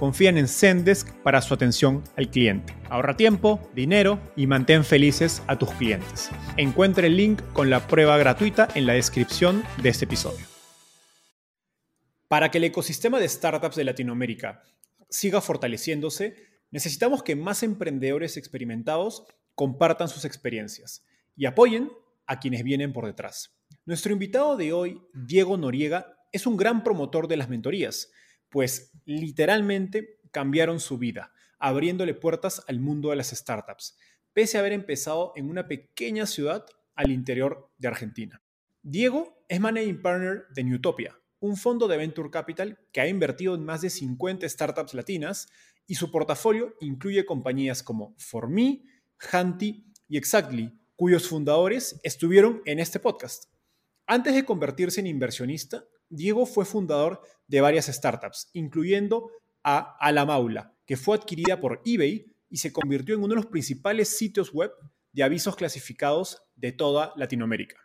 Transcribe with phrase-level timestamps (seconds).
[0.00, 2.74] confían en Zendesk para su atención al cliente.
[2.88, 6.30] Ahorra tiempo, dinero y mantén felices a tus clientes.
[6.56, 10.46] Encuentre el link con la prueba gratuita en la descripción de este episodio.
[12.28, 14.62] Para que el ecosistema de startups de Latinoamérica
[15.10, 16.34] siga fortaleciéndose,
[16.70, 21.04] necesitamos que más emprendedores experimentados compartan sus experiencias
[21.36, 21.92] y apoyen
[22.26, 23.54] a quienes vienen por detrás.
[23.84, 28.10] Nuestro invitado de hoy, Diego Noriega, es un gran promotor de las mentorías
[28.50, 33.96] pues literalmente cambiaron su vida, abriéndole puertas al mundo de las startups,
[34.32, 38.42] pese a haber empezado en una pequeña ciudad al interior de Argentina.
[38.82, 43.64] Diego es Managing Partner de Newtopia, un fondo de Venture Capital que ha invertido en
[43.64, 45.48] más de 50 startups latinas
[45.86, 48.82] y su portafolio incluye compañías como ForMe,
[49.32, 53.44] Hanti y Exactly, cuyos fundadores estuvieron en este podcast.
[54.06, 59.30] Antes de convertirse en inversionista, Diego fue fundador de varias startups, incluyendo
[59.62, 64.08] a Alamaula, que fue adquirida por eBay y se convirtió en uno de los principales
[64.16, 64.72] sitios web
[65.12, 67.76] de avisos clasificados de toda Latinoamérica.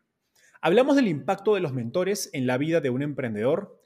[0.62, 3.80] Hablamos del impacto de los mentores en la vida de un emprendedor,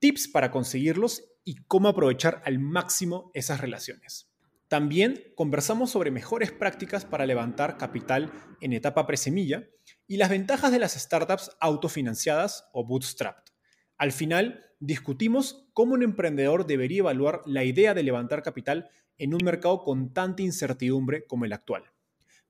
[0.00, 4.32] tips para conseguirlos y cómo aprovechar al máximo esas relaciones.
[4.68, 9.68] También conversamos sobre mejores prácticas para levantar capital en etapa presemilla
[10.08, 13.55] y las ventajas de las startups autofinanciadas o bootstrapped.
[13.98, 19.40] Al final, discutimos cómo un emprendedor debería evaluar la idea de levantar capital en un
[19.42, 21.84] mercado con tanta incertidumbre como el actual.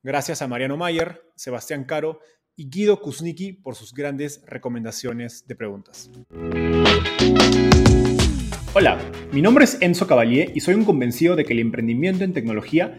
[0.03, 2.19] Gracias a Mariano Mayer, Sebastián Caro
[2.57, 6.11] y Guido Kuznicki por sus grandes recomendaciones de preguntas.
[8.75, 12.33] Hola, mi nombre es Enzo Cavalier y soy un convencido de que el emprendimiento en
[12.33, 12.99] tecnología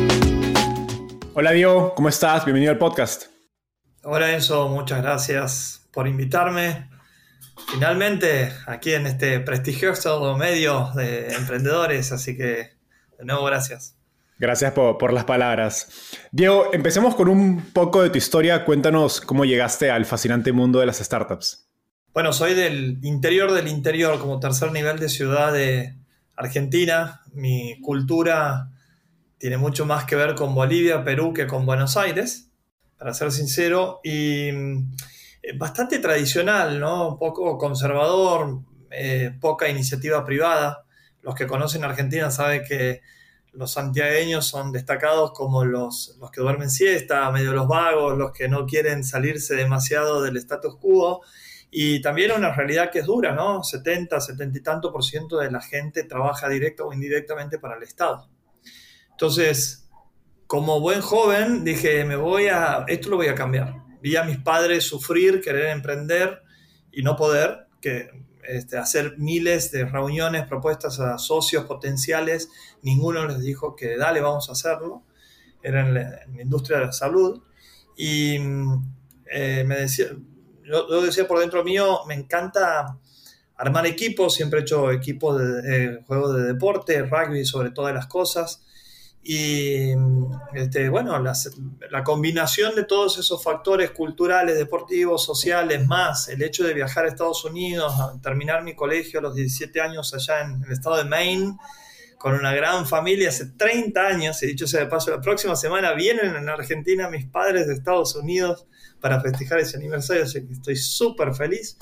[1.33, 2.43] Hola Diego, ¿cómo estás?
[2.43, 3.27] Bienvenido al podcast.
[4.03, 6.89] Hola Enzo, muchas gracias por invitarme.
[7.71, 12.71] Finalmente, aquí en este prestigioso medio de emprendedores, así que
[13.17, 13.95] de nuevo gracias.
[14.39, 16.17] Gracias por, las palabras.
[16.31, 18.65] Diego, empecemos con un poco de tu historia.
[18.65, 21.69] Cuéntanos cómo llegaste al fascinante mundo de las startups.
[22.13, 25.95] Bueno, soy del interior del interior, como tercer nivel de ciudad de
[26.35, 27.21] Argentina.
[27.31, 28.67] Mi cultura
[29.41, 32.51] tiene mucho más que ver con Bolivia, Perú que con Buenos Aires
[32.95, 34.91] para ser sincero, y mm,
[35.57, 37.13] bastante tradicional, ¿no?
[37.13, 38.59] Un poco conservador,
[38.91, 40.85] eh, poca iniciativa privada.
[41.23, 43.01] Los que conocen Argentina saben que
[43.53, 48.47] los santiagueños son destacados como los, los que duermen siesta, medio los vagos, los que
[48.47, 51.21] no quieren salirse demasiado del status quo.
[51.71, 53.63] Y también una realidad que es dura, ¿no?
[53.63, 57.81] 70, 70 y tanto por ciento de la gente trabaja directa o indirectamente para el
[57.81, 58.29] Estado.
[59.21, 59.87] Entonces,
[60.47, 63.75] como buen joven dije, me voy a, esto lo voy a cambiar.
[64.01, 66.41] Vi a mis padres sufrir, querer emprender
[66.91, 68.09] y no poder, que
[68.47, 72.49] este, hacer miles de reuniones, propuestas a socios potenciales,
[72.81, 75.03] ninguno les dijo que dale, vamos a hacerlo.
[75.61, 77.43] Era en la, industria de la salud.
[77.95, 78.37] Y
[79.31, 80.07] eh, me decía,
[80.63, 82.97] yo, decía por dentro mío, me encanta
[83.55, 88.63] armar equipos, siempre he hecho equipos de, juegos de deporte, rugby sobre todas las cosas
[89.23, 89.91] Y
[90.55, 96.73] este, bueno, la combinación de todos esos factores culturales, deportivos, sociales, más el hecho de
[96.73, 100.97] viajar a Estados Unidos, terminar mi colegio a los 17 años allá en el estado
[100.97, 101.55] de Maine,
[102.17, 105.93] con una gran familia hace 30 años, y dicho sea de paso, la próxima semana
[105.93, 108.65] vienen en Argentina mis padres de Estados Unidos
[108.99, 111.77] para festejar ese aniversario, así que estoy súper feliz.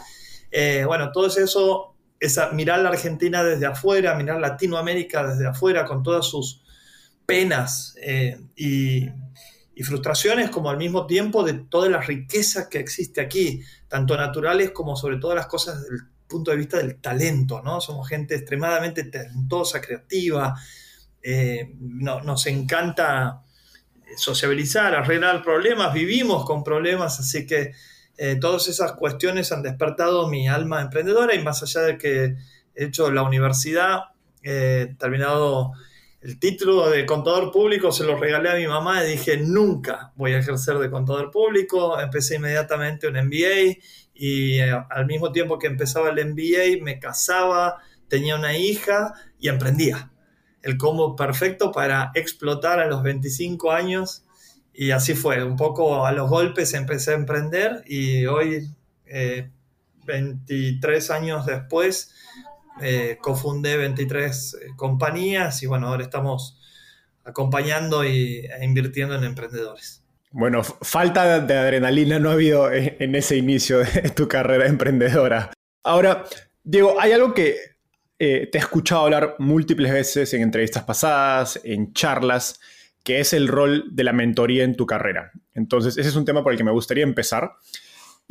[0.52, 6.04] Eh, bueno, todo eso, esa, mirar la Argentina desde afuera, mirar Latinoamérica desde afuera, con
[6.04, 6.64] todas sus
[7.30, 9.08] penas eh, y,
[9.84, 14.98] frustraciones, como al mismo tiempo de toda la riqueza que existe aquí, tanto naturales como
[14.98, 17.80] sobre todo las cosas del punto de vista del talento, ¿no?
[17.80, 20.54] Somos gente extremadamente talentosa, creativa,
[21.22, 23.44] eh, nos encanta
[24.18, 27.72] sociabilizar, arreglar problemas, vivimos con problemas, así que
[28.18, 32.36] eh, todas esas cuestiones han despertado mi alma emprendedora y más allá de que
[32.76, 34.00] he hecho la universidad,
[34.44, 35.72] he terminado
[36.22, 40.34] el título de contador público, se lo regalé a mi mamá y dije, nunca voy
[40.34, 43.78] a ejercer de contador público, empecé inmediatamente un MBA
[44.14, 47.78] y eh, al mismo tiempo que empezaba el MBA me casaba,
[48.10, 50.12] tenía una hija y emprendía.
[50.62, 54.26] El combo perfecto para explotar a los 25 años
[54.74, 58.68] y así fue, un poco a los golpes empecé a emprender y hoy,
[60.06, 62.14] 23 eh, años después,
[62.82, 66.60] eh, cofundé 23 compañías y bueno, ahora estamos
[67.24, 70.04] acompañando y, e invirtiendo en emprendedores.
[70.32, 75.52] Bueno, falta de adrenalina no ha habido en ese inicio de tu carrera emprendedora.
[75.84, 76.26] Ahora,
[76.64, 77.58] Diego, hay algo que
[78.20, 82.60] eh, te he escuchado hablar múltiples veces en entrevistas pasadas, en charlas,
[83.04, 85.32] que es el rol de la mentoría en tu carrera.
[85.56, 87.54] Entonces, ese es un tema por el que me gustaría empezar.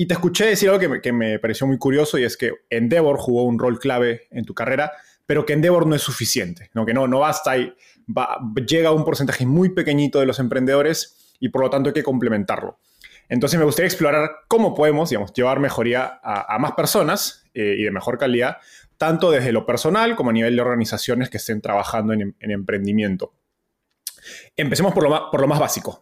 [0.01, 3.43] Y te escuché decir algo que me, pareció muy curioso y es que Endeavor jugó
[3.43, 4.93] un rol clave en tu carrera,
[5.27, 6.87] pero que Endeavor no es suficiente, ¿no?
[6.87, 7.75] que no, no basta y
[8.65, 12.05] llega a un porcentaje muy pequeñito de los emprendedores y por lo tanto hay que
[12.05, 12.79] complementarlo.
[13.29, 17.91] Entonces me gustaría explorar cómo podemos, digamos, llevar mejoría a, más personas eh, y de
[17.91, 18.59] mejor calidad,
[18.99, 23.35] tanto desde lo personal como a nivel de organizaciones que estén trabajando en, emprendimiento.
[24.57, 26.01] Empecemos por lo más, por lo más básico.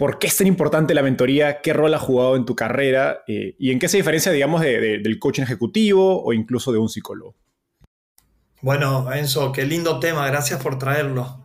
[0.00, 1.60] ¿Por qué es tan importante la mentoría?
[1.60, 3.22] ¿Qué rol ha jugado en tu carrera?
[3.28, 7.36] Eh, ¿Y en qué se diferencia, digamos, del coaching ejecutivo o incluso de un psicólogo?
[8.62, 10.26] Bueno, Enzo, qué lindo tema.
[10.26, 11.44] Gracias por traerlo.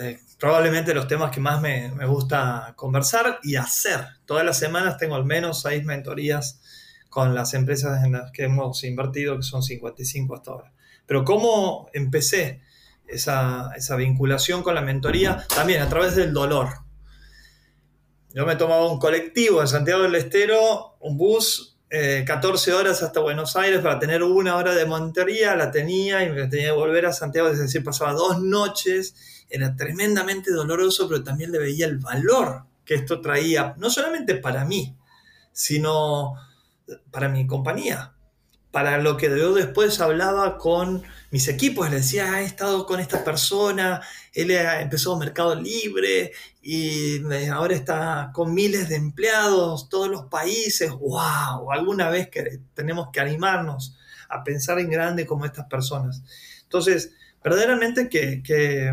[0.00, 4.00] Eh, probablemente los temas que más me, gusta conversar y hacer.
[4.24, 6.62] Todas las semanas tengo al menos seis mentorías
[7.10, 10.72] con las empresas en las que hemos invertido, que son 55 hasta ahora.
[11.04, 12.62] Pero ¿cómo empecé
[13.06, 15.46] esa, esa vinculación con la mentoría?
[15.54, 16.81] También a través del dolor.
[18.34, 23.20] Yo me tomaba un colectivo en Santiago del Estero, un bus 14 eh, horas hasta
[23.20, 27.04] Buenos Aires para tener una hora de montería, la tenía y me tenía que volver
[27.04, 31.98] a Santiago, es decir, pasaba dos noches, era tremendamente doloroso, pero también le veía el
[31.98, 34.96] valor que esto traía, no solamente para mí,
[35.52, 36.32] sino
[37.10, 38.14] para mi compañía,
[38.70, 41.02] para lo que yo después hablaba con
[41.32, 44.02] mis equipos, le decía, he estado con esta persona,
[44.34, 46.30] él empezó Mercado Libre
[46.60, 53.08] y ahora está con miles de empleados, todos los países, wow, alguna vez que tenemos
[53.10, 53.96] que animarnos
[54.28, 56.22] a pensar en grande como estas personas.
[56.64, 58.92] Entonces, verdaderamente que, que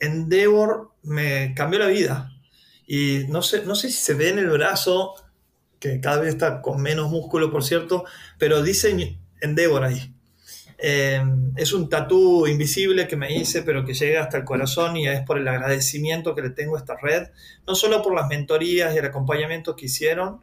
[0.00, 2.32] Endeavor me cambió la vida.
[2.84, 5.14] Y no sé, no sé si se ve en el brazo,
[5.78, 8.04] que cada vez está con menos músculo, por cierto,
[8.38, 10.15] pero dice Endeavor ahí.
[10.78, 11.22] Eh,
[11.56, 15.22] es un tatú invisible que me hice, pero que llega hasta el corazón y es
[15.22, 17.28] por el agradecimiento que le tengo a esta red,
[17.66, 20.40] no solo por las mentorías y el acompañamiento que hicieron,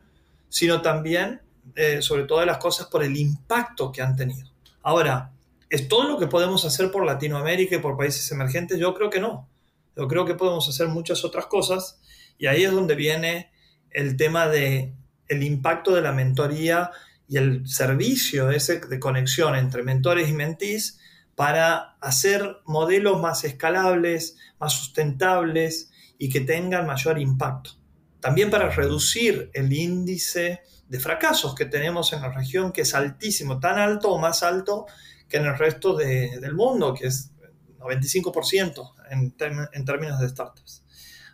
[0.50, 1.42] sino también,
[1.76, 4.50] eh, sobre todas las cosas, por el impacto que han tenido.
[4.82, 5.32] Ahora,
[5.70, 8.80] ¿es todo lo que podemos hacer por Latinoamérica y por países emergentes?
[8.80, 9.48] Yo creo que no.
[9.96, 12.02] Yo creo que podemos hacer muchas otras cosas
[12.38, 13.52] y ahí es donde viene
[13.92, 14.94] el tema de
[15.28, 16.92] el impacto de la mentoría
[17.34, 21.00] y el servicio ese de conexión entre mentores y mentís
[21.34, 27.72] para hacer modelos más escalables, más sustentables y que tengan mayor impacto.
[28.20, 33.60] También para reducir el índice de fracasos que tenemos en la región, que es altísimo,
[33.60, 34.86] tan alto o más alto
[35.28, 37.32] que en el resto del mundo, que es
[37.80, 39.36] 95% en,
[39.74, 40.84] en, términos de startups.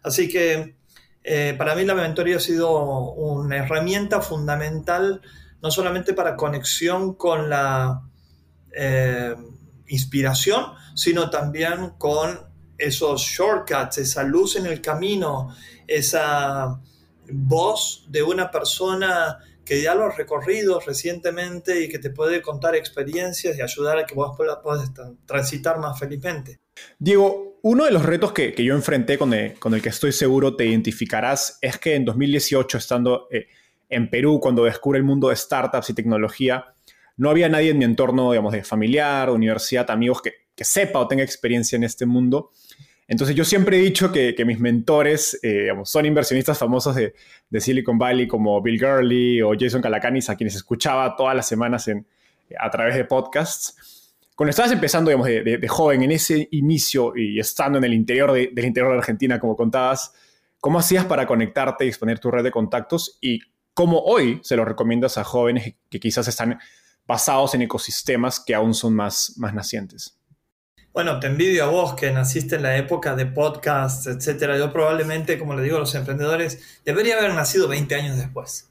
[0.02, 0.78] Así que
[1.26, 5.22] eh, para mí la mentoría ha sido una herramienta fundamental
[5.62, 8.02] no solamente para conexión con la
[8.72, 9.36] eh,
[9.88, 12.48] inspiración, sino también con
[12.78, 15.54] esos shortcuts, esa luz en el camino,
[15.88, 16.80] esa
[17.32, 22.76] voz de una persona que ya lo ha recorrido recientemente y que te puede contar
[22.76, 24.92] experiencias y ayudar a que vos puedas
[25.28, 26.60] transitar más felizmente.
[26.98, 30.56] Diego, uno de los retos que, yo enfrenté con el, con el, que estoy seguro
[30.56, 33.48] te identificarás es que en 2018, estando eh,
[33.90, 36.74] en Perú, cuando descubre el mundo de startups y tecnología,
[37.18, 41.08] no había nadie en mi entorno, digamos, de familiar, universidad, amigos, que, que sepa o
[41.08, 42.52] tenga experiencia en este mundo.
[43.08, 47.16] Entonces yo siempre he dicho que, que mis mentores eh, digamos, son inversionistas famosos de,
[47.50, 51.88] de, Silicon Valley como Bill Gurley o Jason Calacanis, a quienes escuchaba todas las semanas
[51.88, 52.06] en,
[52.58, 54.00] a través de podcasts
[54.40, 58.50] cuando estabas empezando, digamos, de, joven, en ese inicio y estando en el interior de,
[58.54, 60.14] del interior de Argentina, como contabas,
[60.62, 63.18] ¿cómo hacías para conectarte y exponer tu red de contactos?
[63.20, 63.42] Y
[63.80, 66.60] cómo hoy se lo recomiendas a jóvenes que quizás están
[67.08, 70.20] basados en ecosistemas que aún son más, más nacientes.
[70.92, 74.58] Bueno, te envidio a vos que naciste en la época de podcasts, etcétera.
[74.58, 78.70] Yo probablemente, como le digo a los emprendedores, debería haber nacido 20 años después.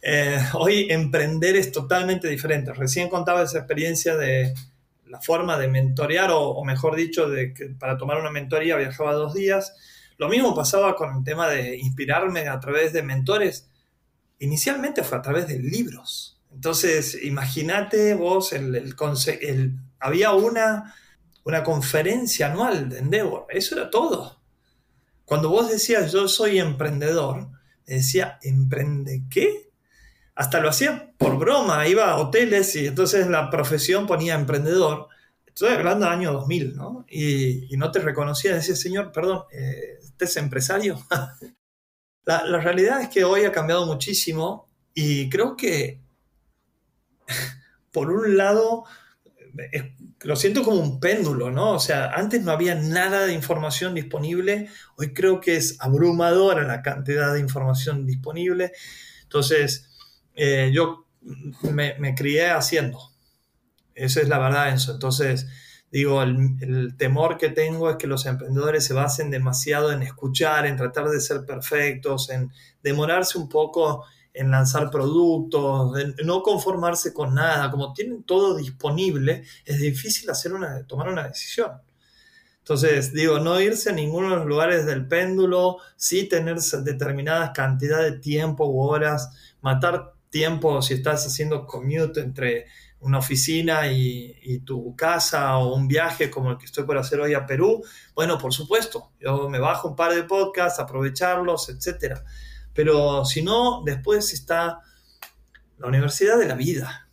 [0.00, 2.72] Eh, hoy emprender es totalmente diferente.
[2.72, 4.54] Recién contaba esa experiencia de,
[5.04, 9.34] la forma de mentorear, o, mejor dicho, de que para tomar una mentoría viajaba dos
[9.34, 9.76] días.
[10.16, 13.69] Lo mismo pasaba con el tema de inspirarme a través de mentores.
[14.40, 16.38] Inicialmente fue a través de libros.
[16.52, 18.52] Entonces, imagínate vos,
[19.98, 20.94] había una,
[21.44, 23.46] una conferencia anual de Endeavor.
[23.48, 24.40] Eso era todo.
[25.24, 27.48] Cuando vos decías yo soy emprendedor,
[27.86, 29.70] decía, ¿emprende qué?
[30.40, 35.08] hasta lo hacía por broma, iba a hoteles y entonces la profesión ponía emprendedor.
[35.44, 37.04] Estoy hablando del año 2000, ¿no?
[37.10, 39.42] Y, no te reconocía, decía, señor, perdón,
[40.02, 40.98] ¿usted es empresario?
[42.38, 46.00] la, realidad es que hoy ha cambiado muchísimo y creo que,
[47.92, 48.84] por un lado,
[50.22, 51.72] lo siento como un péndulo, ¿no?
[51.72, 56.82] O sea, antes no había nada de información disponible, hoy creo que es abrumadora la
[56.82, 58.72] cantidad de información disponible.
[59.22, 59.90] Entonces,
[60.34, 61.06] eh, yo
[61.62, 62.98] me, crié haciendo.
[63.94, 64.92] Esa es la verdad, eso.
[64.92, 65.46] Entonces,
[65.90, 70.76] digo, el, temor que tengo es que los emprendedores se basen demasiado en escuchar, en
[70.76, 77.34] tratar de ser perfectos, en demorarse un poco en lanzar productos, en no conformarse con
[77.34, 77.70] nada.
[77.70, 81.72] Como tienen todo disponible, es difícil hacer una, tomar una decisión.
[82.58, 88.00] Entonces, digo, no irse a ninguno de los lugares del péndulo, sí tener determinada cantidad
[88.02, 92.66] de tiempo u horas, matar tiempo, si estás haciendo commute entre
[93.00, 97.34] una oficina y, tu casa o un viaje como el que estoy por hacer hoy
[97.34, 97.82] a Perú,
[98.14, 102.18] bueno, por supuesto, yo me bajo un par de podcasts, aprovecharlos, etc.
[102.74, 104.80] Pero si no, después está
[105.78, 107.08] la universidad de la vida,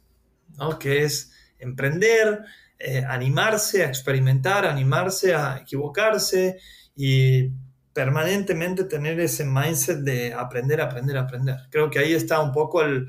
[0.58, 0.78] ¿no?
[0.78, 2.44] que es emprender,
[2.80, 6.60] eh, animarse a experimentar, animarse a equivocarse
[6.96, 7.50] y
[7.94, 11.56] permanentemente tener ese mindset de aprender, aprender, aprender.
[11.72, 13.08] Creo que ahí está un poco el,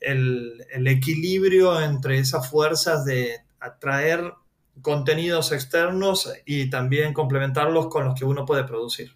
[0.00, 4.32] equilibrio entre esas fuerzas de atraer
[4.82, 9.14] contenidos externos y también complementarlos con los que uno puede producir.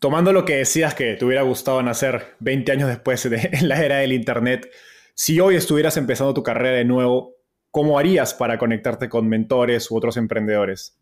[0.00, 3.98] Tomando lo que decías que te hubiera gustado nacer 20 años después de la era
[3.98, 4.70] del Internet,
[5.14, 7.34] si hoy estuvieras empezando tu carrera de nuevo,
[7.72, 10.96] ¿cómo harías para conectarte con mentores u otros emprendedores?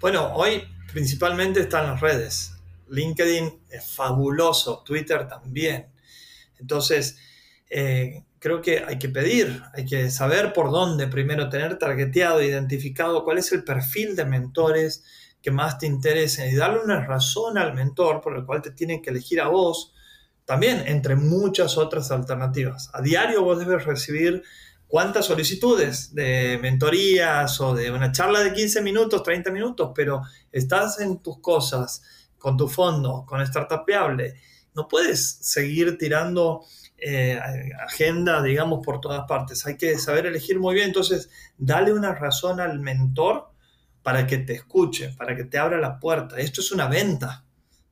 [0.00, 2.52] Bueno, hoy principalmente está en las redes.
[2.90, 5.86] LinkedIn es fabuloso, Twitter también.
[6.58, 7.18] Entonces,
[7.70, 13.24] eh, creo que hay que pedir, hay que saber por dónde primero tener targeteado, identificado
[13.24, 15.04] cuál es el perfil de mentores
[15.42, 19.02] que más te interesen y darle una razón al mentor por el cual te tienen
[19.02, 19.94] que elegir a vos,
[20.44, 22.90] también entre muchas otras alternativas.
[22.92, 24.42] A diario vos debes recibir
[24.86, 31.00] cuántas solicitudes de mentorías o de una charla de 15 minutos, 30 minutos, pero estás
[31.00, 32.02] en tus cosas,
[32.38, 34.34] con tu fondo, con Startupeable,
[34.74, 36.64] no puedes seguir tirando
[37.00, 37.38] eh,
[37.80, 39.64] agenda, digamos, por todas partes.
[39.66, 40.88] Hay que saber elegir muy bien.
[40.88, 43.50] Entonces, dale una razón al mentor
[44.02, 46.38] para que te escuche, para que te abra la puerta.
[46.38, 47.44] Esto es una venta.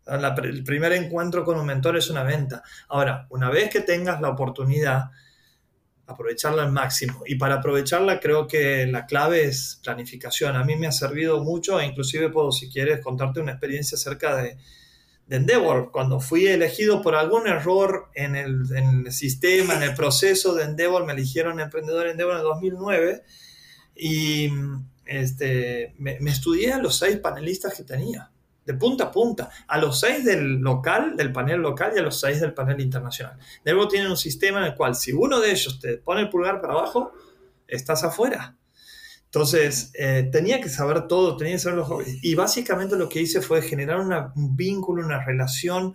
[0.07, 2.63] el primer encuentro con un mentor es una venta.
[2.89, 5.11] Ahora, una vez que tengas la oportunidad,
[6.07, 7.23] aprovecharla al máximo.
[7.27, 10.57] Y para aprovecharla creo que la clave es planificación.
[10.57, 14.37] A mí me ha servido mucho e inclusive puedo, si quieres, contarte una experiencia acerca
[14.37, 14.57] de,
[15.26, 15.90] de Endeavor.
[15.90, 21.12] Cuando fui elegido por algún error en el, sistema, en el proceso de Endeavor, me
[21.12, 23.23] eligieron emprendedor Endeavor en 2009
[23.95, 24.50] y
[25.04, 28.30] este, me, me estudié a los seis panelistas que tenía
[28.66, 32.18] de punta a punta, a los seis del local, del panel local y a los
[32.18, 33.38] seis del panel internacional.
[33.64, 36.61] Luego tienen un sistema en el cual si uno de ellos te pone el pulgar
[36.61, 37.12] para abajo,
[37.68, 38.56] estás afuera.
[39.37, 41.90] Entonces, eh, tenía que saber todo, tenía que saber los.
[42.23, 44.00] Y básicamente lo que hice fue generar
[44.35, 45.95] un vínculo, una relación,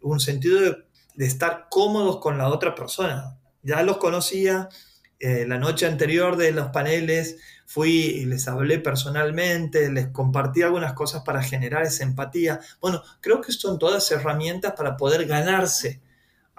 [0.00, 0.74] un sentido de,
[1.14, 3.38] de estar cómodos con la otra persona.
[3.62, 4.70] Ya los conocía,
[5.18, 10.94] eh, la noche anterior de los paneles fui y les hablé personalmente, les compartí algunas
[10.94, 12.58] cosas para generar esa empatía.
[12.80, 16.00] Bueno, creo que son todas herramientas para poder ganarse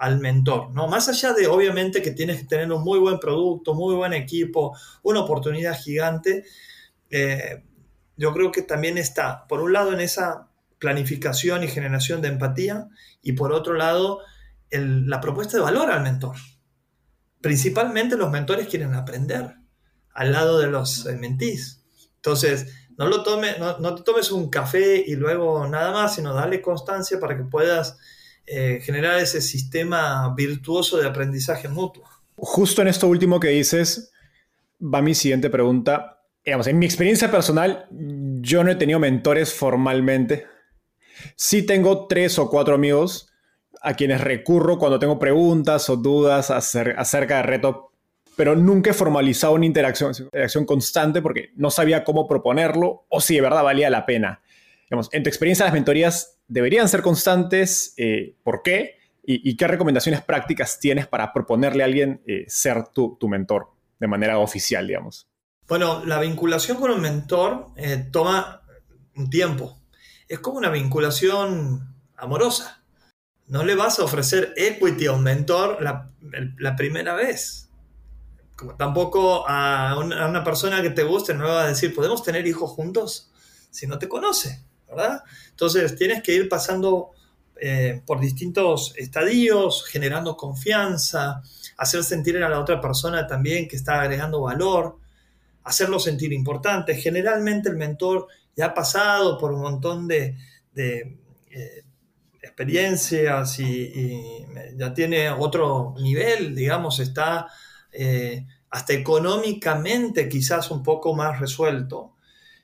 [0.00, 0.88] al mentor, ¿no?
[0.88, 4.74] Más allá de, obviamente, que tienes que tener un muy buen producto, muy buen equipo,
[5.02, 6.44] una oportunidad gigante,
[7.10, 7.62] eh,
[8.16, 12.88] yo creo que también está, por un lado, en esa planificación y generación de empatía,
[13.20, 14.20] y por otro lado,
[14.70, 16.36] la propuesta de valor al mentor.
[17.42, 19.54] Principalmente los mentores quieren aprender
[20.14, 21.84] al lado de los eh, mentís.
[22.16, 26.62] Entonces, no, lo tome, no, te tomes un café y luego nada más, sino dale
[26.62, 27.98] constancia para que puedas
[28.46, 32.04] eh, generar ese sistema virtuoso de aprendizaje mutuo.
[32.36, 34.12] Justo en esto último que dices,
[34.82, 36.22] va mi siguiente pregunta.
[36.44, 37.86] Digamos, en mi experiencia personal,
[38.40, 40.46] yo no he tenido mentores formalmente.
[41.36, 43.30] Sí tengo tres o cuatro amigos
[43.82, 47.92] a quienes recurro cuando tengo preguntas o dudas acerca de reto,
[48.36, 50.12] pero nunca he formalizado una interacción,
[50.66, 54.40] constante porque no sabía cómo proponerlo o si de verdad valía la pena.
[55.12, 57.94] en tu experiencia, las mentorías deberían ser constantes.
[57.96, 58.98] Eh, ¿Por qué?
[59.22, 63.68] Y, qué recomendaciones prácticas tienes para proponerle a alguien eh, ser tu, mentor
[64.00, 65.28] de manera oficial, digamos?
[65.68, 68.62] Bueno, la vinculación con un mentor eh, toma
[69.14, 69.78] un tiempo.
[70.26, 72.80] Es como una vinculación amorosa
[73.50, 77.68] no le vas a ofrecer equity a un mentor la, primera vez.
[78.54, 82.46] Como tampoco a una, persona que te guste no le va a decir, ¿podemos tener
[82.46, 83.32] hijos juntos?
[83.70, 84.64] Si no te conoce,
[85.50, 87.10] Entonces tienes que ir pasando
[87.60, 91.42] eh, por distintos estadios, generando confianza,
[91.76, 94.98] hacer sentir a la otra persona también que está agregando valor,
[95.64, 96.94] hacerlo sentir importante.
[96.94, 100.36] Generalmente el mentor ya ha pasado por un montón de,
[100.76, 101.16] eh,
[102.42, 107.48] experiencias y, ya tiene otro nivel, digamos, está
[107.92, 112.14] eh, hasta económicamente quizás un poco más resuelto.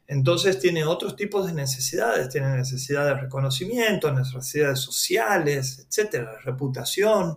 [0.08, 7.36] Entonces tiene otros tipos de necesidades, tiene necesidades de reconocimiento, necesidades sociales, etcétera, reputación,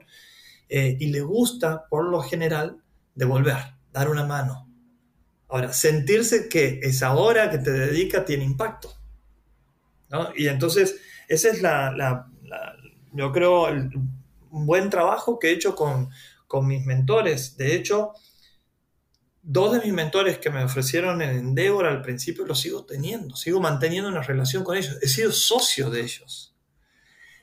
[0.68, 2.84] eh, y le gusta, por lo general,
[3.16, 3.58] devolver,
[3.92, 4.70] dar una mano.
[5.48, 8.94] Ahora, sentirse que esa hora que te dedica tiene impacto.
[10.36, 12.28] Y entonces, esa es la,
[13.14, 16.10] yo creo, un buen trabajo que he hecho con,
[16.68, 17.58] mis mentores.
[17.58, 18.14] De hecho,
[19.52, 23.60] dos de mis mentores que me ofrecieron en Endeavor al principio los sigo teniendo, sigo
[23.60, 25.00] manteniendo una relación con ellos.
[25.02, 26.56] He sido socio de ellos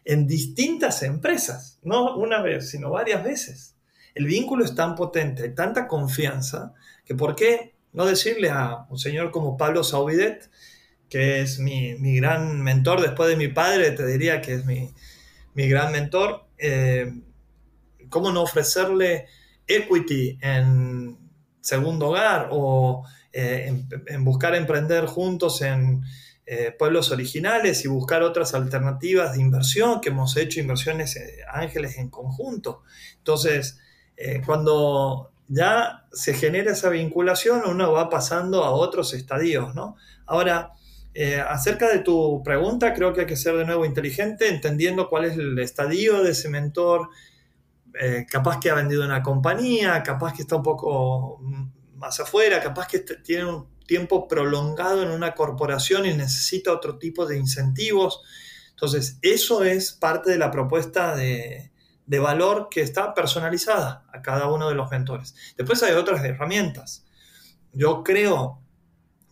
[0.04, 3.74] en distintas empresas, no una vez, sino varias veces.
[4.14, 8.98] El vínculo es tan potente, hay tanta confianza, que por qué no decirle a un
[9.00, 10.48] señor como Pablo Saubidet,
[11.08, 14.94] que es mi, gran mentor después de mi padre, te diría que es mi,
[15.54, 17.12] mi gran mentor, eh,
[18.10, 19.26] ¿cómo no ofrecerle
[19.66, 21.25] equity en
[21.66, 23.74] segundo hogar o eh,
[24.06, 26.04] en, buscar emprender juntos en
[26.46, 31.18] eh, pueblos originales y buscar otras alternativas de inversión, que hemos hecho inversiones
[31.52, 32.82] ángeles en conjunto?
[33.18, 33.80] Entonces,
[34.46, 39.96] cuando ya se genera esa vinculación, uno va pasando a otros estadios, ¿no?
[40.24, 40.72] Ahora,
[41.18, 45.24] eh, acerca de tu pregunta, creo que hay que ser de nuevo inteligente, entendiendo cuál
[45.24, 47.08] es el estadio de ese mentor,
[48.00, 51.40] eh, capaz que ha vendido una compañía, capaz que está un poco
[51.94, 57.26] más afuera, capaz que tiene un tiempo prolongado en una corporación y necesita otro tipo
[57.26, 58.20] de incentivos.
[58.70, 61.70] Entonces, eso es parte de la propuesta de,
[62.06, 65.34] de valor que está personalizada a cada uno de los mentores.
[65.56, 67.06] Después hay otras herramientas.
[67.72, 68.60] Yo creo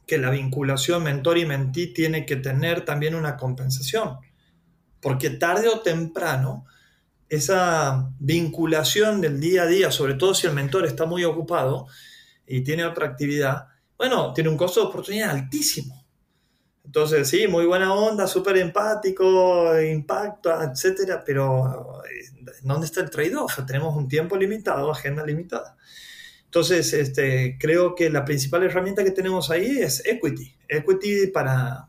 [0.07, 4.19] que la vinculación mentor y mentí tiene que tener también una compensación,
[5.01, 6.67] porque tarde o temprano
[7.29, 11.87] esa vinculación del día a día, sobre todo si el mentor está muy ocupado
[12.47, 16.05] y tiene otra actividad, bueno, tiene un costo de oportunidad altísimo.
[16.85, 23.59] Entonces, sí, muy buena onda, súper empático, impacto, etcétera, pero eh, ¿dónde está el trade-off?
[23.67, 25.77] Tenemos un tiempo limitado, agenda limitada.
[26.45, 30.55] Entonces, este, creo que la principal herramienta que tenemos ahí es equity.
[30.69, 31.89] Equity para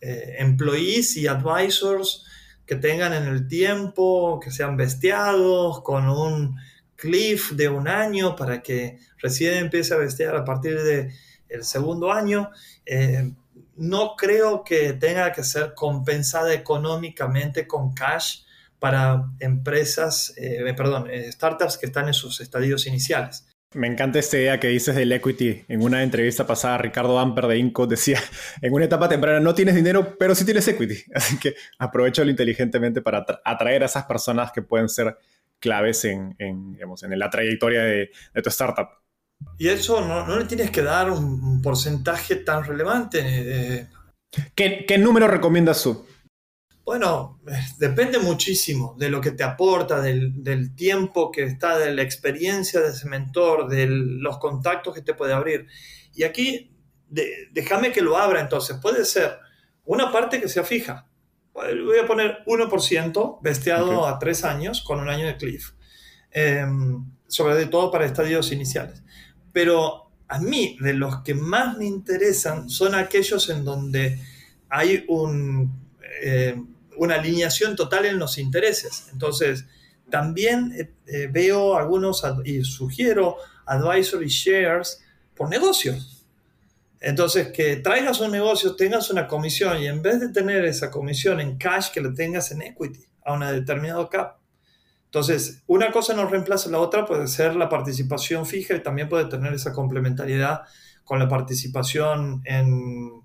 [0.00, 2.24] eh, employees y advisors
[2.68, 6.56] que tengan en el tiempo, que sean bestiados, con un
[6.96, 12.50] cliff de un año para que recién empiece a bestear a partir del segundo año.
[12.84, 13.32] Eh,
[13.76, 18.42] no creo que tenga que ser compensada económicamente con cash
[18.78, 23.46] para empresas, eh, perdón, startups que están en sus estadios iniciales.
[23.74, 25.64] Me encanta esta idea que dices del equity.
[25.68, 28.18] En una entrevista pasada, Ricardo Amper de Inco decía,
[28.62, 31.02] en una etapa temprana no tienes dinero, pero sí tienes equity.
[31.14, 35.18] Así que aprovechalo inteligentemente para atraer a esas personas que pueden ser
[35.60, 38.10] claves en, en, en la trayectoria de,
[38.42, 38.88] tu startup.
[39.58, 43.20] Y eso no, le tienes que dar un, porcentaje tan relevante.
[43.22, 43.88] Eh.
[44.54, 46.06] ¿Qué, ¿Qué, número recomiendas tú?
[46.88, 47.38] Bueno,
[47.76, 52.88] depende muchísimo de lo que te aporta, del, tiempo que está, de la experiencia de
[52.88, 55.66] ese mentor, de los contactos que te puede abrir.
[56.14, 56.74] Y aquí,
[57.10, 58.78] déjame que lo abra entonces.
[58.80, 59.36] Puede ser
[59.84, 61.06] una parte que sea fija.
[61.52, 65.72] Voy a poner 1% besteado a tres años con un año de cliff.
[66.30, 69.02] Em, sobre todo para estadios iniciales.
[69.52, 74.18] Pero a mí, de los que más me interesan, son aquellos en donde
[74.70, 75.86] hay un...
[76.22, 76.58] Eh,
[76.98, 79.08] una alineación total en los intereses.
[79.12, 79.66] Entonces,
[80.10, 85.02] también eh, eh, veo algunos y sugiero advisory shares
[85.34, 86.26] por negocios.
[87.00, 91.40] Entonces, que traigas un negocio, tengas una comisión y en vez de tener esa comisión
[91.40, 94.38] en cash, que la tengas en equity a una determinado cap.
[95.04, 99.26] Entonces, una cosa no reemplaza la otra, puede ser la participación fija y también puede
[99.26, 100.62] tener esa complementariedad
[101.04, 103.22] con la participación en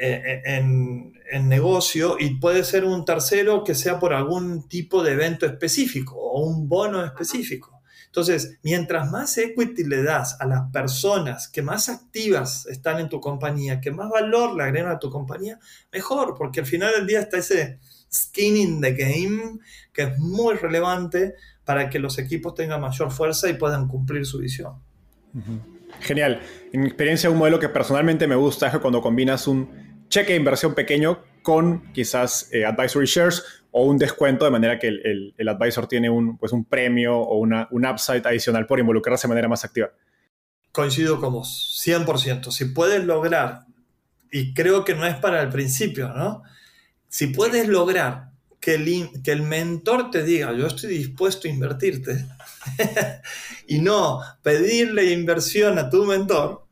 [0.00, 1.12] eh, en,
[1.48, 6.46] negocio y puede ser un tercero que sea por algún tipo de evento específico o
[6.46, 7.82] un bono específico.
[8.06, 13.20] Entonces, mientras más equity le das a las personas que más activas están en tu
[13.20, 15.58] compañía, que más valor le agregan a tu compañía,
[15.92, 17.78] mejor, porque al final del día está ese
[18.10, 19.58] skin in the game
[19.92, 21.34] que es muy relevante
[21.64, 24.82] para que los equipos tengan mayor fuerza y puedan cumplir su visión.
[26.00, 26.40] Genial.
[26.72, 30.32] En mi experiencia, un modelo que personalmente me gusta es que cuando combinas un cheque
[30.32, 35.48] de inversión pequeño con quizás eh, advisory shares o un descuento de manera que el,
[35.48, 39.48] advisor tiene un, pues un premio o una, un upside adicional por involucrarse de manera
[39.48, 39.90] más activa.
[40.72, 42.50] Coincido con vos, 100%.
[42.50, 43.66] Si puedes lograr,
[44.30, 46.42] y creo que no es para el principio, ¿no?
[47.08, 52.26] Si puedes lograr que el, que el mentor te diga, yo estoy dispuesto a invertirte,
[53.66, 56.67] y no pedirle inversión a tu mentor,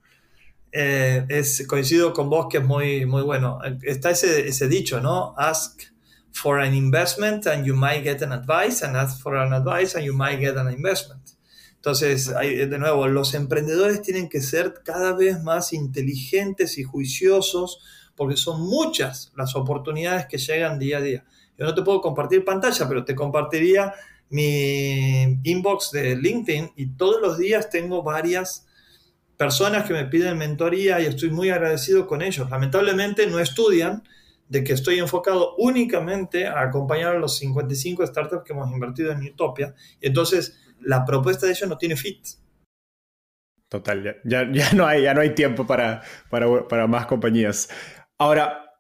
[0.78, 3.58] eh, es, coincido con vos que es muy, muy bueno.
[3.82, 5.34] Está ese, ese dicho, ¿no?
[5.38, 5.80] Ask
[6.32, 10.04] for an investment and you might get an advice, and ask for an advice and
[10.04, 11.30] you might get an investment.
[11.76, 17.80] Entonces, de nuevo, los emprendedores tienen que ser cada vez más inteligentes y juiciosos
[18.16, 21.24] porque son muchas las oportunidades que llegan día a día.
[21.56, 23.94] Yo no te puedo compartir pantalla, pero te compartiría
[24.28, 28.65] mi inbox de LinkedIn y todos los días tengo varias
[29.36, 32.50] personas que me piden mentoría y estoy muy agradecido con ellos.
[32.50, 34.02] Lamentablemente no estudian
[34.48, 39.22] de que estoy enfocado únicamente a acompañar a los 55 startups que hemos invertido en
[39.22, 39.74] Utopia.
[40.00, 42.26] Entonces la propuesta de ellos no tiene fit.
[43.68, 47.68] Total, ya, ya, no, hay, ya no hay tiempo para, para, para más compañías.
[48.16, 48.70] Ahora,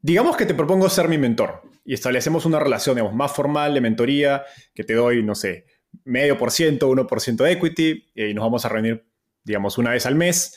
[0.00, 3.80] digamos que te propongo ser mi mentor y establecemos una relación digamos, más formal de
[3.80, 5.66] mentoría, que te doy, no sé,
[6.04, 9.04] medio por ciento, uno por ciento de equity y nos vamos a reunir
[9.46, 10.56] digamos, una vez al mes.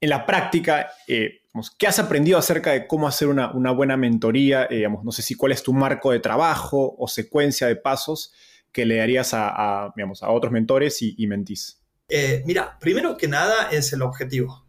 [0.00, 1.40] En la práctica, eh,
[1.76, 4.64] ¿qué has aprendido acerca de cómo hacer una, buena mentoría?
[4.70, 8.32] Eh, digamos, no sé si cuál es tu marco de trabajo o secuencia de pasos
[8.72, 11.80] que le darías a, digamos, a otros mentores y, mentís.
[12.08, 14.64] Eh, mira, primero que nada es el objetivo.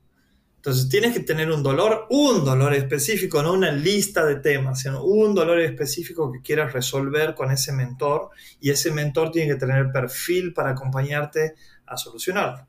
[0.56, 5.04] Entonces tienes que tener un dolor, un dolor específico, no una lista de temas, sino
[5.04, 9.92] un dolor específico que quieras resolver con ese mentor y ese mentor tiene que tener
[9.94, 11.54] perfil para acompañarte
[11.86, 12.69] a solucionarlo.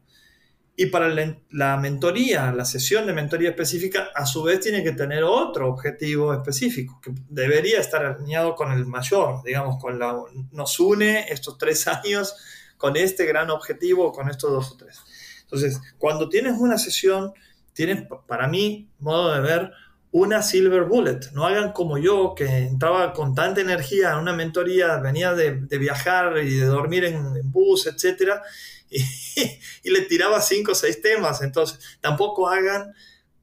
[0.81, 1.15] Y para
[1.51, 6.33] la mentoría, la sesión de mentoría específica, a su vez tiene que tener otro objetivo
[6.33, 10.19] específico, que debería estar alineado con el mayor, digamos, con la,
[10.53, 12.35] nos une estos tres años
[12.79, 15.03] con este gran objetivo, con estos dos o tres.
[15.43, 17.35] Entonces, cuando tienes una sesión,
[17.75, 19.73] tienes, para mí, modo de ver,
[20.13, 21.31] una silver bullet.
[21.35, 26.39] No hagan como yo, que entraba con tanta energía en una mentoría, venía de, viajar
[26.39, 28.43] y de dormir en, en bus, etcétera,
[29.85, 31.43] y, le tiraba cinco o seis temas.
[31.43, 32.93] Entonces, tampoco hagan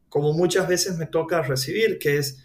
[0.10, 2.38] como muchas veces me toca recibir, que es,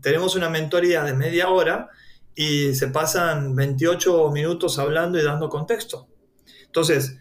[0.00, 1.88] tenemos una mentoría de media hora
[2.34, 6.08] y se pasan 28 minutos hablando y dando contexto.
[6.66, 7.18] Entonces,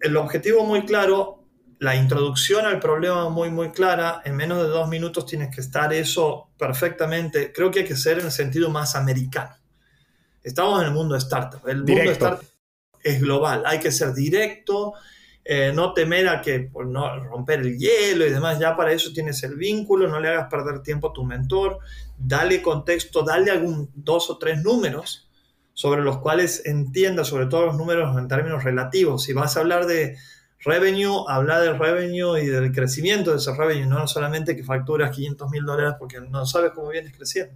[0.00, 1.44] el objetivo muy claro,
[1.80, 5.92] la introducción al problema muy, muy clara, en menos de dos minutos tienes que estar
[5.92, 7.52] eso perfectamente.
[7.52, 9.56] Creo que hay que ser en el sentido más americano.
[10.42, 11.66] Estamos en el mundo startup.
[11.68, 12.51] El mundo startup
[13.02, 13.62] es global.
[13.66, 14.94] Hay que ser directo,
[15.44, 18.58] eh, no temer a que por no romper el hielo y demás.
[18.58, 21.78] Ya para eso tienes el vínculo, no le hagas perder tiempo a tu mentor,
[22.16, 25.28] dale contexto, dale algún dos o tres números
[25.74, 29.24] sobre los cuales entienda, sobre todo los números en términos relativos.
[29.24, 30.16] Si vas a hablar de
[30.64, 35.50] revenue, habla del revenue y del crecimiento de ese revenue, no solamente que facturas 500
[35.50, 37.54] mil dólares porque no sabes cómo vienes creciendo.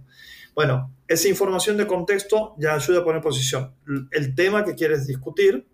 [0.53, 3.75] Bueno, esa información de contexto ya ayuda a poner posición.
[4.11, 5.67] El tema que quieres discutir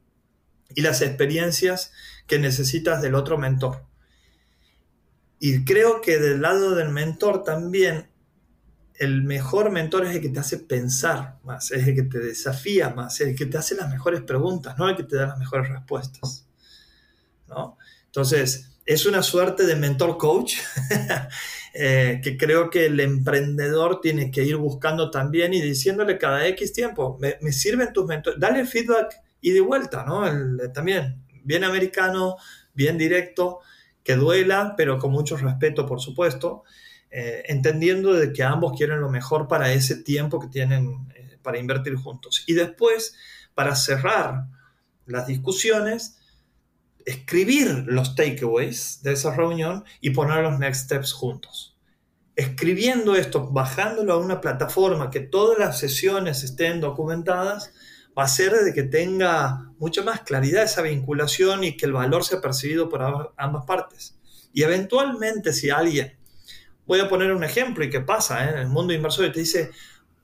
[0.76, 1.94] y las experiencias
[2.28, 3.86] que necesitas del otro mentor.
[5.40, 8.10] Y creo que del lado del mentor también,
[8.96, 12.90] el mejor mentor es el que te hace pensar más, es el que te desafía
[12.90, 15.40] más, es el que te hace las mejores preguntas, no el que te da las
[15.40, 16.48] mejores respuestas.
[18.06, 20.56] Entonces, es una suerte de mentor coach
[21.74, 26.74] eh, que creo que el emprendedor tiene que ir buscando también y diciéndole cada X
[26.74, 30.24] tiempo, me, sirven tus mentores, dale feedback y de vuelta, ¿no?
[30.74, 32.38] también, bien americano,
[32.74, 33.60] bien directo,
[34.04, 36.64] que duela, pero con mucho respeto, por supuesto,
[37.10, 41.60] eh, entendiendo de que ambos quieren lo mejor para ese tiempo que tienen eh, para
[41.60, 42.44] invertir juntos.
[42.48, 43.16] Y después,
[43.54, 44.48] para cerrar
[45.06, 46.18] las discusiones,
[47.06, 51.78] escribir los takeaways de esa reunión y poner los next steps juntos.
[52.36, 57.74] Escribiendo esto, bajándolo a una plataforma que todas las sesiones estén documentadas,
[58.18, 62.24] va a ser de que tenga mucha más claridad esa vinculación y que el valor
[62.24, 64.16] sea percibido por ambas partes.
[64.54, 66.16] Y eventualmente si alguien,
[66.86, 68.54] voy a poner un ejemplo y qué pasa ¿eh?
[68.54, 69.72] en el mundo inversor, te dice,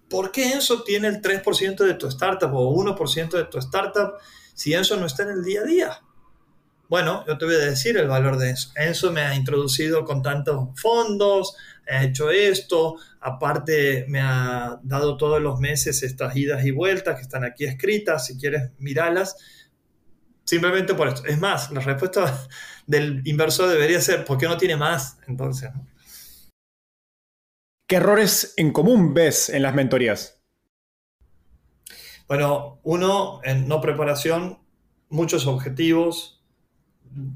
[0.10, 4.14] ¿por qué Enzo tiene el 3% de tu startup o 1% de tu startup
[4.54, 6.02] si Enzo no está en el día a día?
[6.90, 8.72] Bueno, yo te voy a decir el valor de Enzo.
[8.76, 11.56] Enzo me ha introducido con tantos fondos,
[11.88, 17.22] ha hecho esto, aparte me ha dado todos los meses estas idas y vueltas que
[17.22, 19.38] están aquí escritas, si quieres mirarlas,
[20.46, 21.26] simplemente por esto.
[21.26, 22.48] Es más, la respuesta
[22.88, 25.20] del inversor debería ser, ¿por qué no tiene más?
[25.28, 25.70] Entonces,
[27.88, 30.42] ¿qué errores en común ves en las mentorías?
[32.28, 34.58] Bueno, uno, en no preparación,
[35.10, 36.39] muchos objetivos,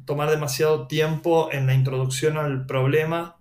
[0.06, 3.38] tomar demasiado tiempo en la introducción al problema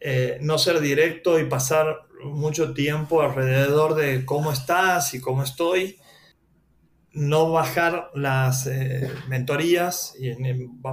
[0.00, 5.98] eh, no ser directo y pasar mucho tiempo alrededor de cómo estás y cómo estoy,
[7.12, 10.32] no bajar las eh, mentorías y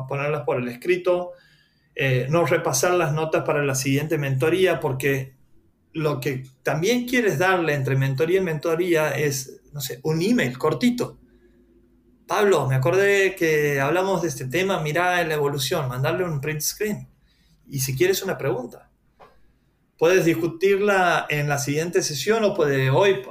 [0.10, 1.32] ponerlas por el escrito,
[1.94, 5.36] eh, no repasar las notas para la siguiente mentoría, porque
[5.94, 11.20] lo que también quieres darle entre mentoría y mentoría es, no sé, un email cortito.
[12.28, 17.08] Pablo, me acordé que hablamos de este tema, mira la evolución, mandarle un print screen.
[17.68, 18.90] Y si quieres una pregunta
[19.98, 23.22] puedes discutirla en la siguiente sesión o puede hoy,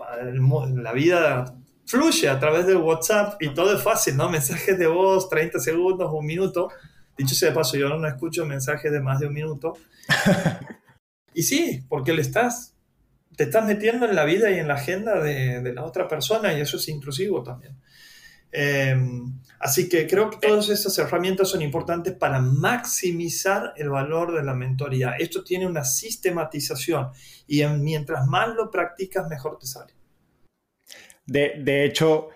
[0.75, 1.55] la vida
[1.87, 4.31] fluye a través de WhatsApp y todo es fácil, ¿no?
[4.31, 6.71] Mensajes de voz, 30 segundos, un minuto.
[7.17, 9.75] Dicho sea de paso, yo no escucho mensajes de más de un minuto.
[11.35, 12.75] y sí, porque le estás,
[13.37, 16.53] te estás metiendo en la vida y en la agenda de, de la otra persona
[16.55, 17.77] y eso es intrusivo también.
[18.57, 24.45] Em, así que creo que todas esas herramientas son importantes para maximizar el valor de
[24.45, 25.17] la mentoría.
[25.19, 27.09] Esto tiene una sistematización
[27.49, 29.93] y mientras más lo practicas, mejor te sale.
[31.27, 32.29] De, hecho,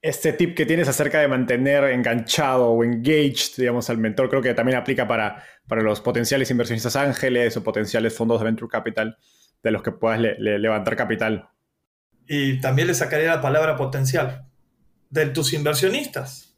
[0.00, 4.54] este tip que tienes acerca de mantener enganchado o engaged, digamos, al mentor, creo que
[4.54, 9.18] también aplica para, para los potenciales inversionistas ángeles o potenciales fondos de venture capital
[9.64, 11.48] de los que puedas levantar capital.
[12.28, 14.47] Y también le sacaría la palabra potencial,
[15.10, 16.56] de tus inversionistas.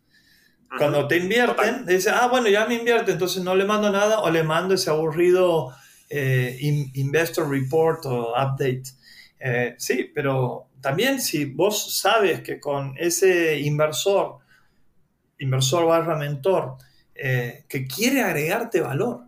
[0.78, 4.30] Cuando te invierten, dicen, ah, bueno, ya me invierte, entonces no le mando nada o
[4.30, 5.74] le mando ese aburrido
[6.08, 6.56] eh,
[6.94, 8.84] investor report o update.
[9.40, 14.38] Eh, sí, pero también si vos sabes que con ese inversor,
[15.38, 16.76] inversor barra mentor,
[17.14, 19.24] eh, que quiere agregarte valor,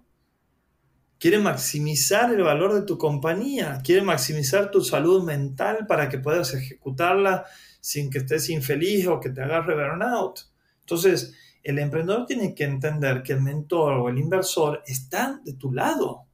[1.18, 6.54] quiere maximizar el valor de tu compañía, quiere maximizar tu salud mental para que puedas
[6.54, 7.44] ejecutarla
[7.82, 10.40] sin que estés infeliz o que te agarre burnout.
[10.80, 15.72] Entonces, el emprendedor tiene que entender que el mentor o el inversor están de tu
[15.72, 16.26] lado.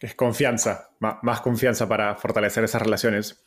[0.00, 3.44] Es confianza, más confianza para fortalecer esas relaciones.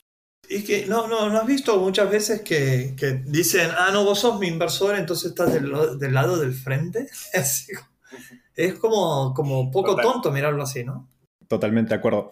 [0.48, 2.96] Y que no, no, no has visto muchas veces que,
[3.26, 7.08] dicen, ah, no, vos sos mi inversor, entonces estás del, lado del frente.
[8.56, 11.10] es como, como poco tonto mirarlo así, ¿no?
[11.50, 12.32] Totalmente de acuerdo.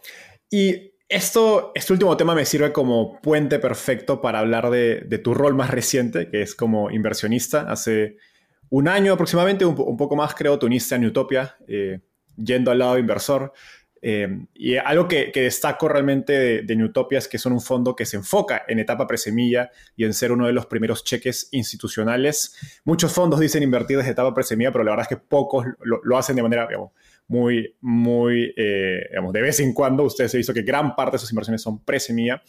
[0.50, 5.56] Y esto, este último tema me sirve como puente perfecto para hablar de, tu rol
[5.56, 7.70] más reciente, que es como inversionista.
[7.70, 8.18] Hace
[8.70, 12.00] un año aproximadamente, un, poco más creo, te uniste a Newtopia, eh,
[12.36, 13.54] yendo al lado inversor.
[14.06, 18.06] Eh, y algo que, destaco realmente de, de, Newtopia es que son un fondo que
[18.06, 22.82] se enfoca en etapa presemilla y en ser uno de los primeros cheques institucionales.
[22.84, 26.36] Muchos fondos dicen invertir desde etapa presemilla, pero la verdad es que pocos lo, hacen
[26.36, 26.68] de manera,
[27.34, 31.20] muy, muy, eh, digamos, de vez en cuando ustedes se visto que gran parte de
[31.20, 32.44] sus inversiones son pre-semilla.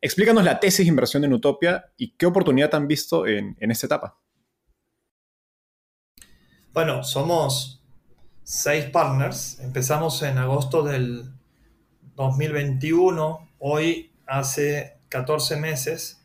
[0.00, 3.86] Explícanos la tesis de inversión de Nutopia y qué oportunidad han visto en, en esta
[3.86, 4.18] etapa.
[6.72, 7.80] Bueno, somos
[8.42, 9.60] seis partners.
[9.60, 11.30] Empezamos en agosto del
[12.16, 13.48] 2021.
[13.60, 16.20] hoy hace 14 meses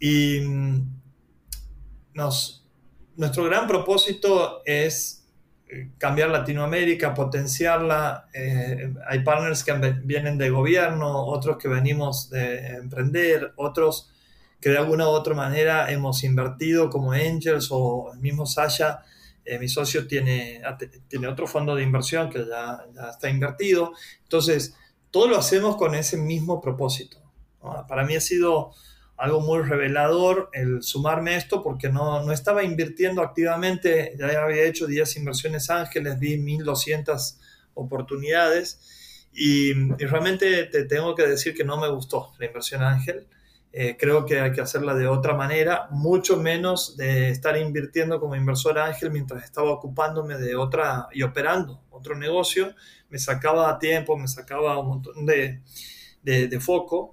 [0.00, 1.00] y mm,
[2.14, 2.66] nos,
[3.14, 5.21] nuestro gran propósito es
[5.98, 8.28] cambiar Latinoamérica, potenciarla.
[8.32, 9.72] Eh, hay partners que
[10.04, 14.10] vienen de gobierno, otros que venimos de emprender, otros
[14.60, 19.02] que de alguna u otra manera hemos invertido como Angels o el mismo Sasha,
[19.44, 20.62] eh, mi socio tiene,
[21.08, 23.92] tiene otro fondo de inversión que ya, ya, está invertido.
[24.22, 24.76] Entonces,
[25.10, 27.18] todo lo hacemos con ese mismo propósito.
[27.88, 28.72] Para mí ha sido
[29.22, 34.64] algo muy revelador el sumarme a esto porque no, no estaba invirtiendo activamente, ya había
[34.64, 37.38] hecho 10 inversiones ángeles, vi 1200
[37.74, 43.28] oportunidades y, y, realmente te tengo que decir que no me gustó la inversión ángel.
[43.72, 48.34] Eh, creo que hay que hacerla de otra manera, mucho menos de estar invirtiendo como
[48.34, 52.74] inversor ángel mientras estaba ocupándome de otra y operando otro negocio,
[53.08, 55.62] me sacaba tiempo, me sacaba un montón de,
[56.22, 57.12] de, de foco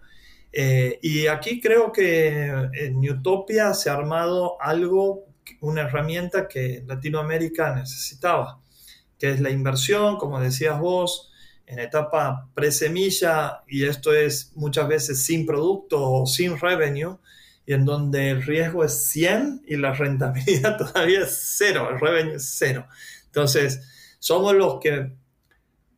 [0.52, 5.26] eh, y aquí creo que en Utopia se ha armado algo,
[5.62, 8.60] una herramienta que Latinoamérica necesitaba,
[9.18, 11.32] que es la inversión, como decías vos,
[11.68, 17.20] en etapa pre-semilla, y esto es muchas veces sin producto o sin revenue,
[17.68, 22.36] y en donde el riesgo es 100 y la rentabilidad todavía es cero, el revenue
[22.38, 22.88] es cero.
[23.26, 23.82] Entonces,
[24.18, 25.12] somos los que,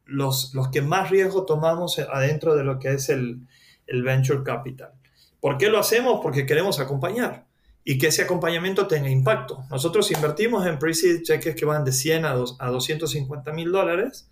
[0.04, 3.48] los, los que más riesgo tomamos adentro de lo que es el,
[3.88, 4.92] el venture capital.
[5.40, 6.20] ¿Por qué lo hacemos?
[6.22, 7.46] Porque queremos acompañar
[7.84, 9.66] y que ese acompañamiento tenga impacto.
[9.70, 14.30] Nosotros invertimos en pre-seed cheques que van de 100 a, 250 mil dólares.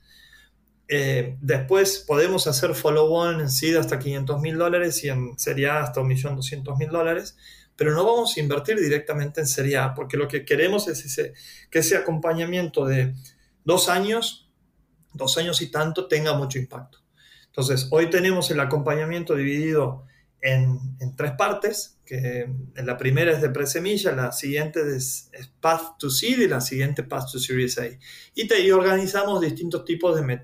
[0.88, 5.83] Eh, después podemos hacer follow-on en seed hasta 500 mil dólares y en serie A
[5.83, 7.38] hasta 1.200.000 dólares,
[7.75, 11.33] pero no vamos a invertir directamente en serie A porque lo que queremos es ese,
[11.69, 13.13] que ese acompañamiento de
[13.63, 14.49] dos años,
[15.13, 16.99] dos años y tanto tenga mucho impacto.
[17.49, 20.05] Entonces, hoy tenemos el acompañamiento dividido
[20.41, 20.79] en,
[21.17, 26.47] tres partes, que la primera es de presemilla, la siguiente es, Path to Seed y
[26.47, 27.88] la siguiente Path to Series A.
[28.35, 30.39] Y, te, organizamos distintos tipos de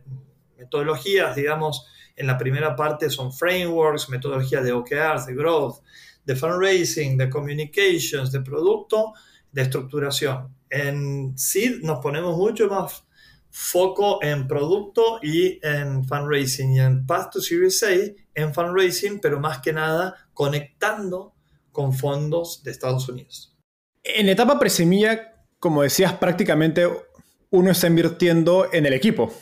[0.57, 5.81] metodologías, digamos, en la primera parte son frameworks, metodologías de OKRs, de growth,
[6.25, 9.13] de fundraising, de communications, de producto,
[9.51, 10.55] de estructuración.
[10.69, 13.04] En Seed nos ponemos mucho más
[13.57, 17.87] foco en producto y en fundraising y en Path to Series A
[18.33, 21.33] en fundraising, pero más que nada conectando
[21.71, 23.57] con fondos de Estados Unidos.
[24.03, 26.85] En etapa presemilla, como decías, prácticamente
[27.49, 29.33] uno está invirtiendo en el equipo,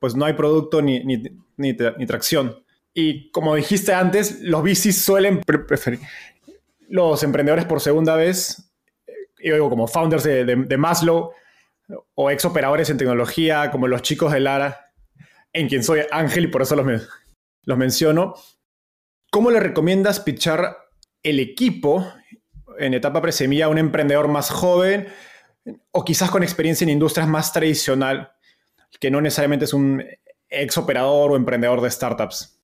[0.00, 2.64] pues no hay producto ni, ni, tracción.
[2.94, 6.00] Y como dijiste antes, los VCs suelen preferir
[6.88, 8.72] los emprendedores por segunda vez,
[9.44, 11.32] yo digo como founders de, de Maslow,
[12.14, 14.92] o ex operadores en tecnología, como los chicos de Lara,
[15.52, 17.08] en quien soy Ángel y por eso los,
[17.62, 18.34] los menciono.
[19.30, 20.76] ¿Cómo le recomiendas pitchar
[21.22, 22.06] el equipo
[22.78, 25.08] en etapa presemilla a un emprendedor más joven
[25.90, 28.32] o quizás con experiencia en industrias más tradicional,
[29.00, 30.02] que no necesariamente es un
[30.48, 32.58] ex operador o emprendedor de startups?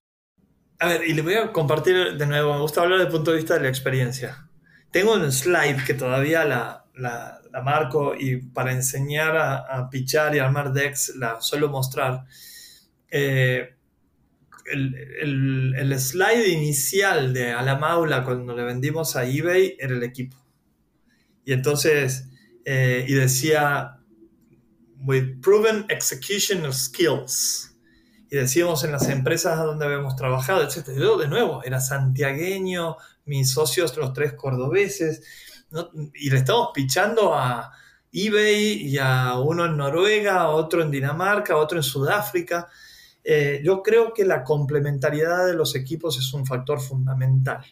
[0.78, 3.30] A ver, y le voy a compartir de nuevo, me gusta hablar desde el punto
[3.30, 4.48] de vista de la experiencia.
[4.90, 10.38] Tengo un slide que todavía la, la, marco y para enseñar a, a, pichar y
[10.38, 12.24] armar decks la suelo mostrar.
[13.10, 13.74] Eh,
[14.72, 20.36] el, el, slide inicial de Alamaula cuando le vendimos a eBay era el equipo.
[21.44, 22.28] Y entonces,
[22.64, 23.98] eh, y decía,
[24.98, 27.76] with proven execution skills.
[28.30, 30.86] Y decíamos en las empresas donde habíamos trabajado, etc.
[30.86, 35.22] de nuevo, era santiagueño, mis socios, los tres cordobeses
[36.14, 37.72] y le estamos pichando a
[38.12, 42.68] eBay y a uno en Noruega, otro en Dinamarca, otro en Sudáfrica.
[43.24, 47.64] Eh, yo creo que la complementariedad de los equipos es un factor fundamental.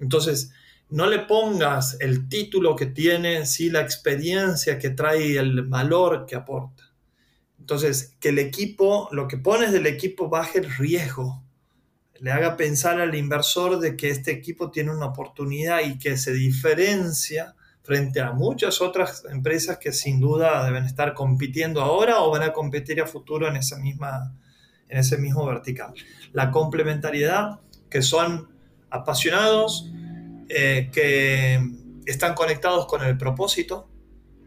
[0.00, 0.52] Entonces,
[0.88, 6.36] no le pongas el título que tiene, sí la experiencia que trae el valor que
[6.36, 6.92] aporta.
[7.58, 11.41] Entonces, que el equipo, lo que pones del equipo baje el riesgo
[12.22, 16.32] le haga pensar al inversor de que este equipo tiene una oportunidad y que se
[16.32, 22.42] diferencia frente a muchas otras empresas que sin duda deben estar compitiendo ahora o van
[22.42, 24.36] a competir a futuro en, esa misma,
[24.88, 25.94] en ese mismo vertical.
[26.32, 27.58] La complementariedad,
[27.90, 28.48] que son
[28.88, 29.90] apasionados,
[30.48, 31.60] eh, que
[32.06, 33.90] están conectados con el propósito,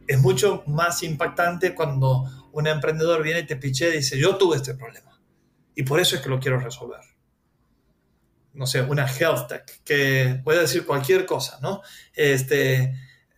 [0.07, 2.23] es mucho más impactante cuando
[2.53, 5.19] un emprendedor viene y te piche y dice, yo tuve este problema
[5.75, 7.14] y por eso es que lo quiero resolver
[8.55, 11.81] no sé, una health tech, que puede decir cualquier cosa, ¿no?
[12.13, 12.93] Este,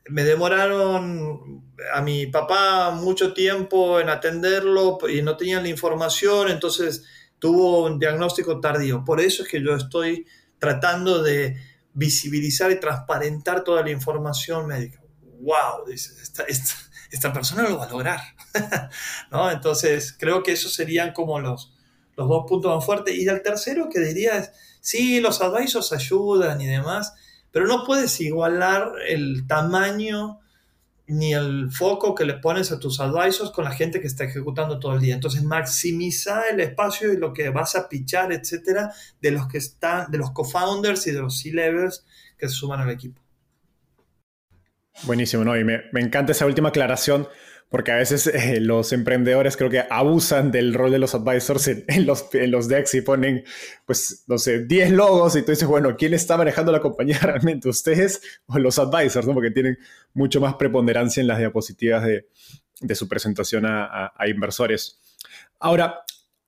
[0.09, 1.63] me demoraron
[1.93, 7.03] a mi papá mucho tiempo en atenderlo y no tenían la información, entonces
[7.39, 9.03] tuvo un diagnóstico tardío.
[9.03, 10.25] Por eso es que yo estoy
[10.59, 11.57] tratando de
[11.93, 15.01] visibilizar y transparentar toda la información médica.
[15.39, 15.87] ¡Wow!
[15.87, 16.11] Dice,
[17.09, 18.19] esta, persona lo va a lograr.
[19.31, 19.51] ¿No?
[19.51, 21.73] Entonces, creo que esos serían como los,
[22.15, 23.15] los dos puntos más fuertes.
[23.15, 24.51] Y el tercero que diría es,
[24.87, 27.13] sí, los advisors ayudan y demás,
[27.51, 30.39] pero no puedes igualar el tamaño
[31.07, 34.79] ni el foco que le pones a tus advisors con la gente que está ejecutando
[34.79, 35.13] todo el día.
[35.13, 40.09] Entonces, maximiza el espacio y lo que vas a pichar, etcétera, de los que están,
[40.09, 42.05] de los co-founders y de los C-levels
[42.37, 43.21] que se suman al equipo.
[45.03, 45.57] Buenísimo, ¿no?
[45.57, 47.27] Y me, me encanta esa última aclaración
[47.69, 52.05] porque a veces eh, los emprendedores creo que abusan del rol de los advisors en,
[52.05, 53.43] los, en los decks y ponen,
[53.85, 57.67] pues, no sé, 10 logos y tú dices, bueno, ¿quién está manejando la compañía realmente?
[57.67, 59.27] ¿Ustedes o los advisors?
[59.27, 59.33] ¿no?
[59.33, 59.77] Porque tienen
[60.13, 62.27] mucho más preponderancia en las diapositivas de,
[62.79, 64.99] de su presentación a, a, inversores.
[65.59, 66.03] Ahora,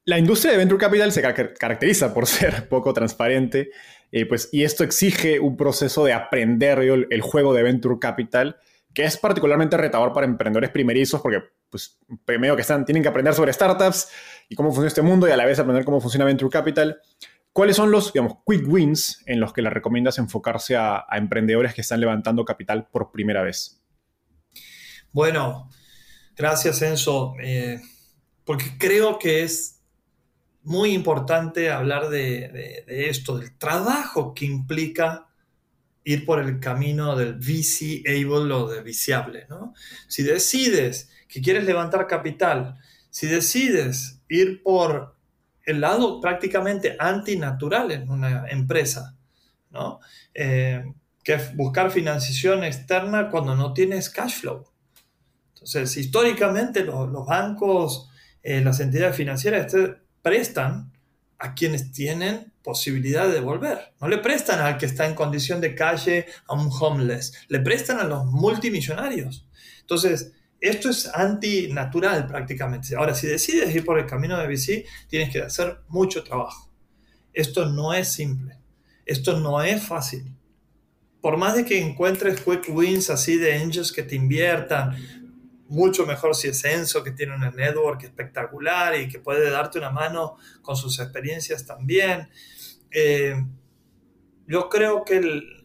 [0.06, 3.72] la industria de Venture Capital se caracteriza por ser poco transparente,
[4.12, 8.58] eh, pues, y esto exige un proceso de aprender el, el juego de Venture Capital
[8.94, 13.34] que es particularmente retador para emprendedores primerizos porque, pues, primero que están, tienen que aprender
[13.34, 14.10] sobre startups
[14.50, 17.00] y cómo funciona este mundo y a la vez aprender cómo funciona Venture Capital.
[17.54, 21.82] ¿Cuáles son los, digamos, quick wins en los que le recomiendas enfocarse a, emprendedores que
[21.82, 23.82] están levantando capital por primera vez?
[25.12, 25.70] Bueno,
[26.36, 27.82] gracias Enzo, eh,
[28.46, 29.82] porque creo que es
[30.64, 35.29] muy importante hablar de, de, esto, del trabajo que implica
[36.10, 39.46] ir por el camino del VC-able o de viciable.
[39.48, 39.76] ¿no?
[40.08, 42.80] Si decides que quieres levantar capital,
[43.12, 45.16] si decides ir por
[45.64, 49.16] el lado prácticamente antinatural en una empresa,
[49.70, 50.00] ¿no?
[50.34, 50.84] Eh,
[51.24, 54.66] que es buscar financiación externa cuando no tienes cash flow.
[55.54, 58.10] Entonces, históricamente los, bancos,
[58.42, 59.72] eh, las entidades financieras
[60.24, 60.92] prestan
[61.38, 63.94] a quienes tienen posibilidad de devolver.
[64.02, 68.00] No le prestan al que está en condición de calle, a un homeless, le prestan
[68.00, 69.48] a los multimillonarios.
[69.82, 72.96] Entonces, esto es antinatural prácticamente.
[72.96, 76.70] Ahora, si decides ir por el camino de VC, tienes que hacer mucho trabajo.
[77.34, 78.58] Esto no es simple.
[79.06, 80.36] Esto no es fácil.
[81.22, 84.96] Por más de que encuentres quick wins así de angels que te inviertan,
[85.70, 89.92] mucho mejor si es Enzo, que tiene una network espectacular y que puede darte una
[89.92, 92.30] mano con sus experiencias también.
[92.92, 93.36] Eh,
[94.48, 95.56] yo creo que el,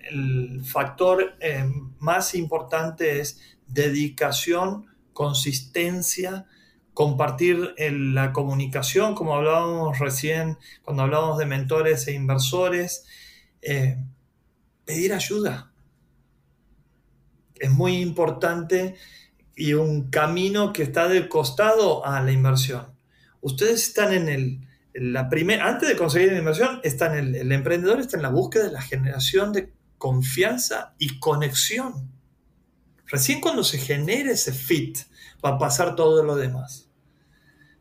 [0.66, 1.66] factor eh,
[1.98, 6.46] más importante es dedicación, consistencia,
[6.92, 13.06] compartir la comunicación, como hablábamos recién cuando hablábamos de mentores e inversores,
[13.62, 13.96] eh,
[14.84, 15.72] pedir ayuda.
[17.54, 18.96] Es muy importante
[19.56, 22.86] y un camino que está de costado a la inversión.
[23.40, 24.60] Ustedes están en el,
[24.94, 28.64] la primera, antes de conseguir la inversión, están el, el emprendedor está en la búsqueda
[28.64, 32.10] de la generación de confianza y conexión.
[33.06, 34.98] Recién cuando se genere ese fit
[35.44, 36.88] va a pasar todo lo demás.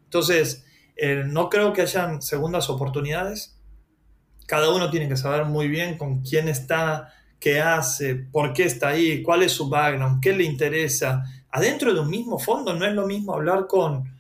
[0.04, 0.66] Entonces,
[0.96, 3.58] eh, no creo que hayan segundas oportunidades.
[4.46, 8.90] Cada uno tiene que saber muy bien con quién está, qué hace, por qué está
[8.90, 11.24] ahí, cuál es su background, qué le interesa,
[11.54, 12.74] adentro de un mismo fondo.
[12.74, 14.12] No es lo mismo hablar con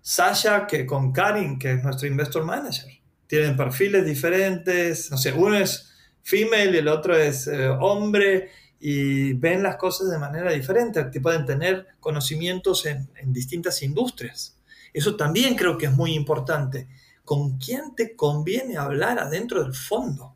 [0.00, 2.92] Sasha que con Karin, que es nuestro investor manager.
[3.26, 5.92] Tienen perfiles diferentes, no sé, uno es
[6.22, 8.50] female y el otro es eh, hombre
[8.80, 14.58] y ven las cosas de manera diferente, pueden tener conocimientos en, en distintas industrias.
[14.92, 16.88] Eso también creo que es muy importante.
[17.24, 20.34] ¿Con quién te conviene hablar adentro del fondo?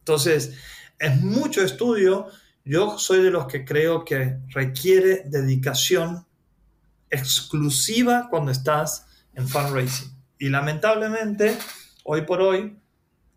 [0.00, 0.54] Entonces,
[0.98, 2.28] es mucho estudio
[2.64, 6.26] yo soy de los que creo que requiere dedicación
[7.10, 10.10] exclusiva cuando estás en fundraising.
[10.38, 11.56] Y lamentablemente,
[12.04, 12.76] hoy por hoy,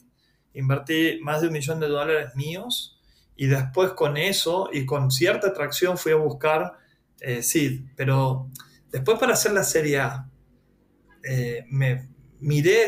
[0.55, 2.99] Invertí más de un millón de dólares míos
[3.37, 6.79] y después con eso y con cierta atracción fui a buscar
[7.21, 8.49] eh, seed, pero
[8.91, 10.31] después para hacer la serie A,
[11.23, 12.09] eh, me
[12.41, 12.87] miré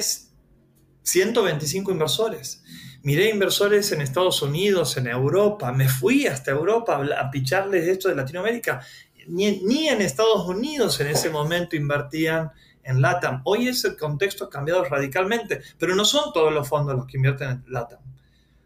[1.03, 2.63] 125 inversores.
[3.03, 8.15] Miré inversores en Estados Unidos, en Europa, me fui hasta Europa a picharles esto de
[8.15, 8.81] Latinoamérica.
[9.27, 12.51] ni, en Estados Unidos en ese momento invertían
[12.85, 13.43] en LATAM.
[13.45, 17.51] Hoy ese contexto ha cambiado radicalmente, pero no son todos los fondos los que invierten
[17.51, 18.01] en LATAM.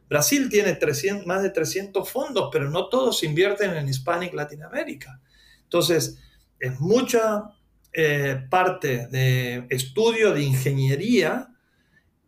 [0.08, 0.78] Brasil tiene
[1.24, 5.20] más de 300 fondos, pero no todos invierten en Hispanic Latinoamérica.
[5.64, 6.18] Entonces,
[6.60, 7.50] es mucha
[7.92, 11.48] eh, parte de estudio de ingeniería,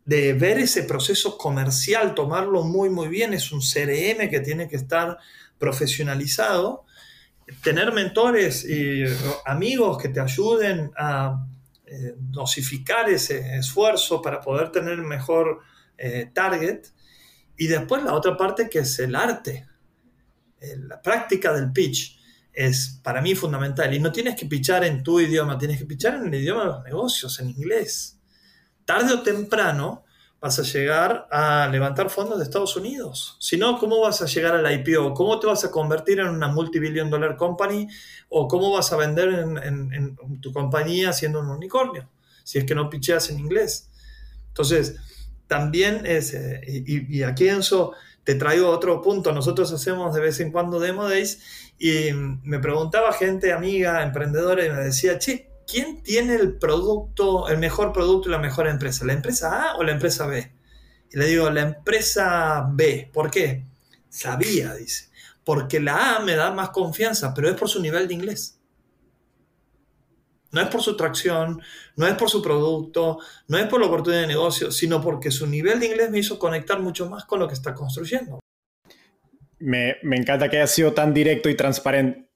[0.09, 3.31] de ver ese proceso comercial, tomarlo muy, muy bien.
[3.31, 5.19] Es un CRM que tiene que estar
[5.59, 6.85] profesionalizado.
[7.61, 9.03] Tener mentores y
[9.45, 11.45] amigos que te ayuden a
[11.85, 15.59] eh, dosificar ese esfuerzo para poder tener mejor
[15.95, 16.87] eh, target.
[17.55, 19.67] Y después la otra parte que es el arte,
[20.87, 22.19] la práctica del pitch
[22.51, 23.93] es para mí fundamental.
[23.93, 26.67] Y no tienes que pichar en tu idioma, tienes que pichar en el idioma de
[26.67, 28.18] los negocios, en inglés.
[28.89, 30.03] Tarde o temprano
[30.41, 33.37] vas a llegar a levantar fondos de Estados Unidos.
[33.39, 35.13] Si no, ¿cómo vas a llegar al IPO?
[35.13, 37.87] ¿Cómo te vas a convertir en una multibillion dollar company?
[38.29, 42.09] ¿O cómo vas a vender en, tu compañía siendo un unicornio?
[42.43, 43.91] Si es que no picheas en inglés.
[44.47, 44.95] Entonces,
[45.45, 49.31] también es, eh, y, y aquí Enzo, te traigo otro punto.
[49.31, 54.71] Nosotros hacemos de vez en cuando Demo Days y me preguntaba gente, amiga, emprendedora, y
[54.71, 59.05] me decía, che, ¿quién tiene el producto, el mejor producto y la mejor empresa?
[59.05, 60.51] ¿La empresa A o la empresa B?
[61.11, 63.09] Y le digo, la empresa B.
[63.13, 63.65] ¿Por qué?
[64.09, 65.09] Sabía, dice.
[65.43, 68.59] Porque la A me da más confianza, pero es por su nivel de inglés.
[70.51, 71.61] No es por su tracción,
[71.95, 75.45] no es por su producto, no es por la oportunidad de negocio, sino porque su
[75.45, 78.39] nivel de inglés me hizo conectar mucho más con lo que está construyendo
[79.59, 82.28] me, encanta que haya sido tan directo y transparente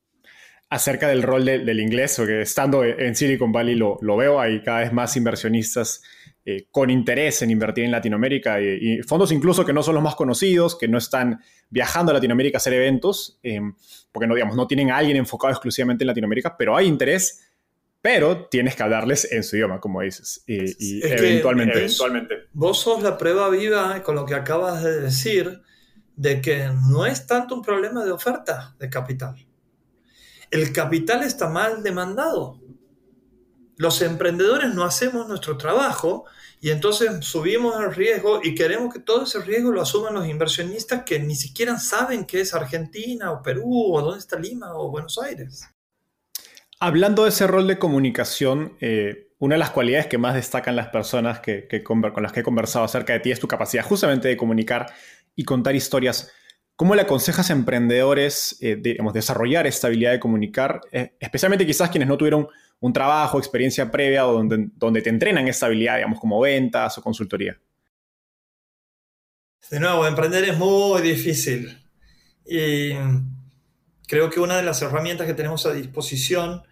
[0.74, 4.92] acerca del rol del inglés, porque estando en Silicon Valley lo, veo, hay cada vez
[4.92, 6.02] más inversionistas
[6.46, 10.16] eh, con interés en invertir en Latinoamérica y, fondos incluso que no son los más
[10.16, 13.62] conocidos, que no están viajando a Latinoamérica a hacer eventos, eh,
[14.12, 17.52] porque no, digamos, no tienen a alguien enfocado exclusivamente en Latinoamérica, pero hay interés,
[18.02, 22.36] pero tienes que hablarles en su idioma, como dices, y, eventualmente, eventualmente.
[22.52, 25.62] Vos sos la prueba viva con lo que acabas de decir
[26.16, 29.36] de que no es tanto un problema de oferta de capital.
[30.54, 32.60] El capital está mal demandado.
[33.76, 36.26] Los emprendedores no hacemos nuestro trabajo
[36.62, 41.06] y entonces subimos el riesgo y queremos que todo ese riesgo lo asuman los inversionistas
[41.08, 45.18] que ni siquiera saben qué es Argentina o Perú o dónde está Lima o Buenos
[45.18, 45.68] Aires.
[46.80, 50.90] Hablando de ese rol de comunicación, eh, una de las cualidades que más destacan las
[50.90, 54.38] personas que, con las que he conversado acerca de ti es tu capacidad justamente de
[54.38, 54.94] comunicar
[55.36, 56.32] y contar historias.
[56.76, 58.78] ¿Cómo le aconsejas a emprendedores eh,
[59.14, 62.48] desarrollar esta habilidad de comunicar, eh, especialmente quizás quienes no tuvieron
[62.80, 67.02] un trabajo, experiencia previa o donde, donde te entrenan esta habilidad, digamos, como ventas o
[67.02, 67.58] consultoría?
[69.70, 71.80] De nuevo, emprender es muy difícil.
[72.46, 72.92] Y
[74.08, 76.64] creo que una de las herramientas que tenemos a disposición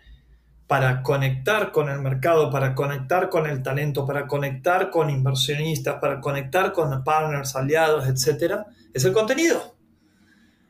[0.67, 6.21] para conectar con el mercado, para conectar con el talento, para conectar con inversionistas, para
[6.21, 8.55] conectar con partners, aliados, etc.,
[8.93, 9.80] es el contenido.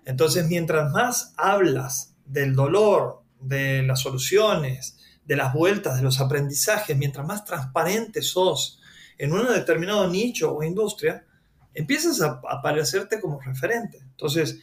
[0.06, 6.98] Entonces, mientras más hablas del dolor, de las soluciones, de las vueltas, de los aprendizajes,
[6.98, 8.80] mientras más transparente sos
[9.18, 11.26] en un determinado nicho o industria,
[11.74, 14.00] empiezas a aparecerte como referente.
[14.00, 14.60] Entonces,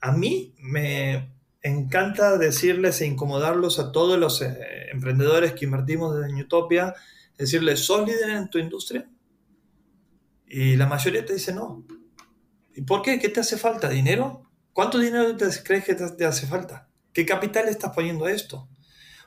[0.00, 4.56] a mí me, encanta decirles e incomodarlos a todos los eh,
[4.92, 6.94] emprendedores que invertimos desde Utopia,
[7.36, 9.08] decirles, ¿sos líder en tu industria?
[10.46, 11.84] Y la mayoría te dice no.
[12.74, 13.18] ¿Y por qué?
[13.18, 13.88] ¿Qué te hace falta?
[13.88, 14.47] ¿Dinero?
[14.78, 16.88] ¿Cuánto dinero te crees que te, hace falta?
[17.12, 18.68] ¿Qué capital estás poniendo a esto?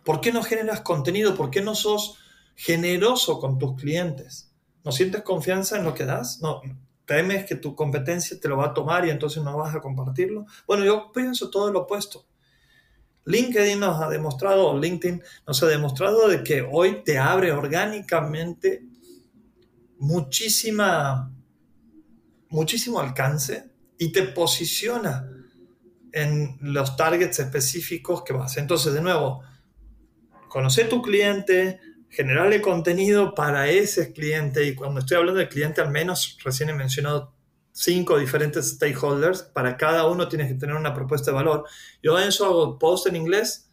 [0.06, 1.36] ¿Por qué no generas contenido?
[1.36, 2.20] ¿Por qué no sos
[2.56, 4.54] generoso con tus clientes?
[4.86, 6.40] ¿No sientes confianza en lo que das?
[6.40, 6.62] No,
[7.04, 10.46] temes que tu competencia te lo va a tomar y entonces no vas a compartirlo.
[10.66, 12.26] Bueno, yo pienso todo lo opuesto.
[13.26, 18.86] LinkedIn nos ha demostrado, LinkedIn nos ha demostrado de que hoy te abre orgánicamente
[20.00, 21.30] muchísima,
[22.48, 25.40] muchísimo alcance y te posiciona
[26.14, 28.58] en los targets específicos que vas.
[28.58, 29.44] Entonces, de nuevo,
[30.48, 35.92] conocer tu cliente, generarle contenido para ese cliente, y cuando estoy hablando de cliente, al
[35.92, 37.34] menos recién he mencionado
[37.72, 41.66] cinco diferentes stakeholders, para cada uno tienes que tener una propuesta de valor.
[42.04, 43.70] Yo en eso hago post en inglés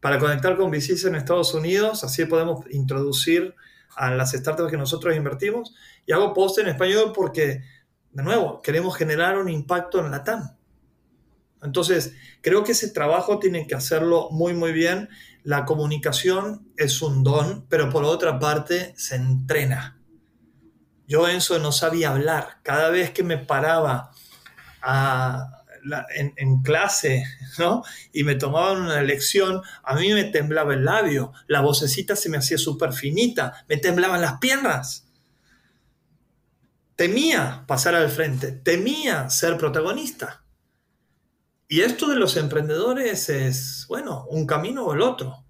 [0.00, 3.54] para conectar con VCs en Estados Unidos, así podemos introducir
[3.94, 5.74] a las startups que nosotros invertimos,
[6.06, 7.62] y hago post en español porque,
[8.12, 10.56] de nuevo, queremos generar un impacto en la TAM.
[11.62, 15.08] Entonces, creo que ese trabajo tienen que hacerlo muy, muy bien.
[15.42, 19.98] La comunicación es un don, pero por otra parte se entrena.
[21.06, 22.58] Yo, eso no sabía hablar.
[22.62, 24.12] Cada vez que me paraba
[26.14, 27.24] en, clase,
[27.58, 27.82] ¿no?
[28.12, 32.38] Y me tomaban una lección, a mí me temblaba el labio, la vocecita se me
[32.38, 35.06] hacía súper finita, me temblaban las piernas.
[36.96, 40.44] Temía pasar al frente, temía ser protagonista.
[41.72, 45.44] Y esto de los emprendedores es, bueno, un camino o el otro.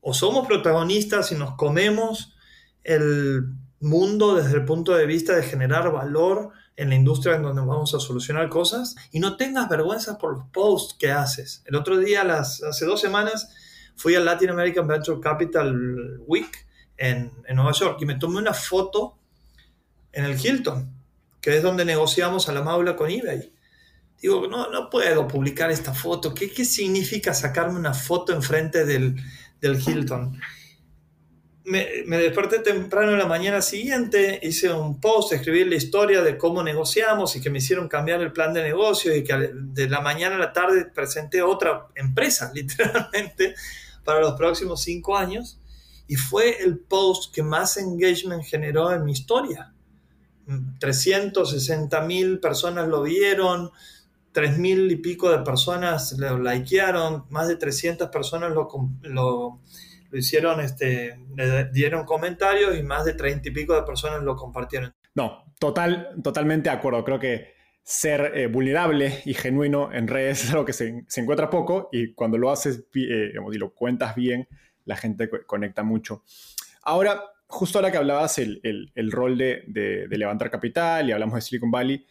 [0.00, 2.34] O somos protagonistas y nos comemos
[2.82, 3.44] el
[3.78, 7.94] mundo desde el punto de vista de generar valor en la industria en donde vamos
[7.94, 11.62] a solucionar cosas y no tengas vergüenza por los posts que haces.
[11.66, 13.54] El otro día, hace dos semanas,
[13.96, 18.54] fui al Latin American Venture Capital Week en, en Nueva York y me tomé una
[18.54, 19.18] foto
[20.12, 20.90] en el Hilton,
[21.42, 23.52] que es donde negociamos a la maula con eBay.
[24.20, 26.34] Digo, no, no puedo publicar esta foto.
[26.34, 29.16] ¿Qué, qué significa sacarme una foto enfrente del,
[29.60, 30.38] del Hilton?
[31.64, 36.36] Me, me, desperté temprano en la mañana siguiente, hice un post, escribí la historia de
[36.36, 40.00] cómo negociamos y que me hicieron cambiar el plan de negocio y que de la
[40.00, 43.54] mañana a la tarde presenté otra empresa, literalmente,
[44.04, 45.60] para los próximos cinco años.
[46.08, 49.72] Y fue el post que más engagement generó en mi historia.
[50.80, 53.70] 360 mil personas lo vieron,
[54.32, 58.68] 3 mil y pico de personas lo likearon, más de 300 personas lo,
[59.02, 59.60] lo,
[60.12, 64.92] hicieron, este, le dieron comentarios y más de 30 y pico de personas lo compartieron.
[65.14, 67.04] No, total, totalmente de acuerdo.
[67.04, 71.50] Creo que ser eh, vulnerable y genuino en redes es algo que se, se encuentra
[71.50, 74.46] poco y cuando lo haces eh, y lo cuentas bien,
[74.84, 76.22] la gente conecta mucho.
[76.82, 78.60] Ahora, justo ahora que hablabas el,
[78.94, 82.06] el, rol de, de, levantar capital y hablamos de Silicon Valley,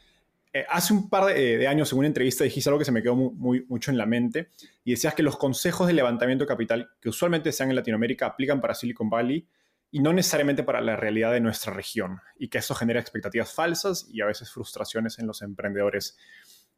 [0.60, 3.02] eh, hace un par de, de, años en una entrevista dijiste algo que se me
[3.02, 4.50] quedó muy, mucho en la mente
[4.84, 8.26] y decías que los consejos de levantamiento de capital que usualmente se dan en Latinoamérica
[8.26, 9.48] aplican para Silicon Valley
[9.92, 14.08] y no necesariamente para la realidad de nuestra región y que eso genera expectativas falsas
[14.12, 16.18] y a veces frustraciones en los emprendedores.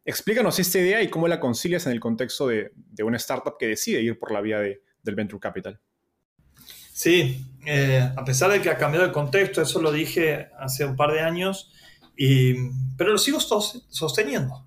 [0.06, 2.72] Explícanos esta idea y cómo la concilias en el contexto de,
[3.04, 5.80] una startup que decide ir por la vía de, del venture capital.
[6.94, 10.96] Sí, eh, a pesar de que ha cambiado el contexto, eso lo dije hace un
[10.96, 11.72] par de años,
[12.24, 12.54] y,
[12.98, 14.64] pero lo sigo sosteniendo.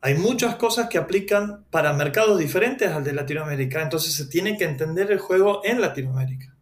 [0.00, 4.64] Hay muchas cosas que aplican para mercados diferentes al de Latinoamérica, entonces se tiene que
[4.64, 6.56] entender el juego en Latinoamérica.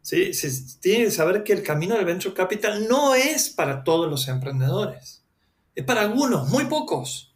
[0.00, 0.30] Se
[0.80, 5.22] tiene que saber que el camino del venture capital no es para todos los emprendedores,
[5.74, 7.34] es para algunos, muy pocos.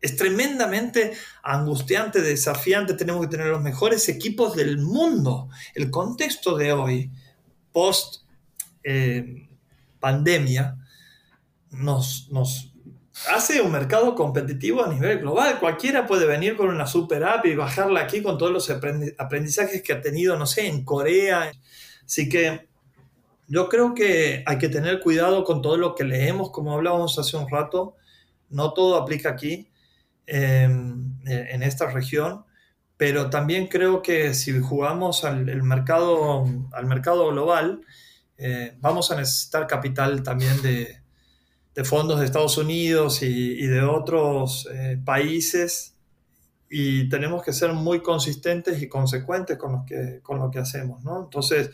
[0.00, 1.12] Es tremendamente
[1.44, 2.94] angustiante, desafiante.
[2.94, 5.48] Tenemos que tener los mejores equipos del mundo.
[5.74, 7.10] El contexto de hoy,
[7.70, 8.24] post
[8.82, 9.46] eh,
[10.00, 10.76] pandemia,
[11.70, 12.28] nos,
[13.28, 15.60] hace un mercado competitivo a nivel global.
[15.60, 19.92] Cualquiera puede venir con una super app y bajarla aquí con todos los aprendizajes que
[19.92, 21.52] ha tenido, no sé, en Corea.
[22.04, 22.68] Así que
[23.46, 27.36] yo creo que hay que tener cuidado con todo lo que leemos, como hablábamos hace
[27.36, 27.96] un rato.
[28.48, 29.70] No todo aplica aquí.
[30.32, 32.44] Em, en esta región,
[32.96, 37.80] pero también creo que si jugamos al mercado, al mercado global,
[38.40, 40.98] eh, vamos a necesitar capital también de,
[41.84, 45.94] fondos de Estados Unidos y, de otros eh, países
[46.68, 51.02] y tenemos que ser muy consistentes y consecuentes con lo que, con lo que hacemos.
[51.02, 51.24] ¿no?
[51.24, 51.70] Entonces,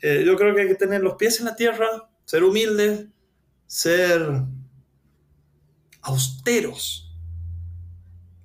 [0.00, 1.86] eh, yo creo que hay que tener los pies en la tierra,
[2.24, 3.08] ser humildes,
[3.66, 4.42] ser
[6.00, 7.12] austeros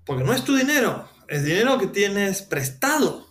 [0.08, 3.27] porque no es tu dinero, es dinero que tienes prestado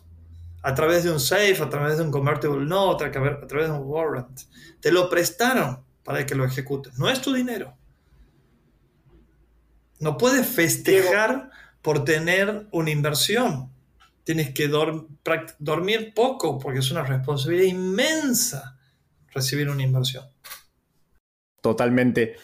[0.66, 3.84] a través de un safe, a través de un convertible note, a través de un
[3.84, 4.40] warrant.
[4.80, 6.98] Te lo prestaron para que lo ejecutes.
[6.98, 7.76] No es tu dinero.
[10.00, 11.50] No puedes festejar
[11.82, 13.70] por tener una inversión.
[14.24, 18.76] Tienes que dormir poco porque es una responsabilidad inmensa
[19.30, 20.24] recibir una inversión.
[21.62, 22.38] Totalmente.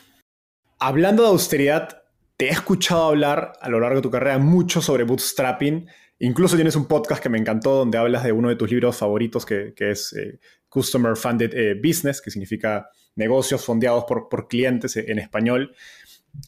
[0.79, 2.05] Hablando de austeridad,
[2.37, 5.89] te he escuchado hablar a lo largo de tu carrera mucho sobre bootstrapping.
[6.25, 9.45] Incluso tienes un podcast que me encantó donde hablas de uno de tus libros favoritos
[9.45, 15.19] que, es eh, Customer Funded eh, Business, que significa negocios fondeados por, por clientes en
[15.19, 15.75] español.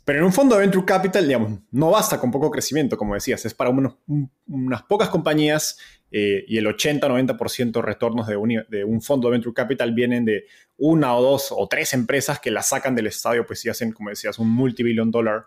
[0.04, 3.44] Pero en un fondo de Venture Capital, digamos, no basta con poco crecimiento, como decías,
[3.44, 5.78] es para unas pocas compañías
[6.10, 10.24] eh, y el 80-90% de retornos de un, de un, fondo de Venture Capital vienen
[10.24, 10.44] de
[10.76, 14.10] una o dos o tres empresas que la sacan del estadio, pues si hacen, como
[14.10, 15.46] decías, un multibillion dollar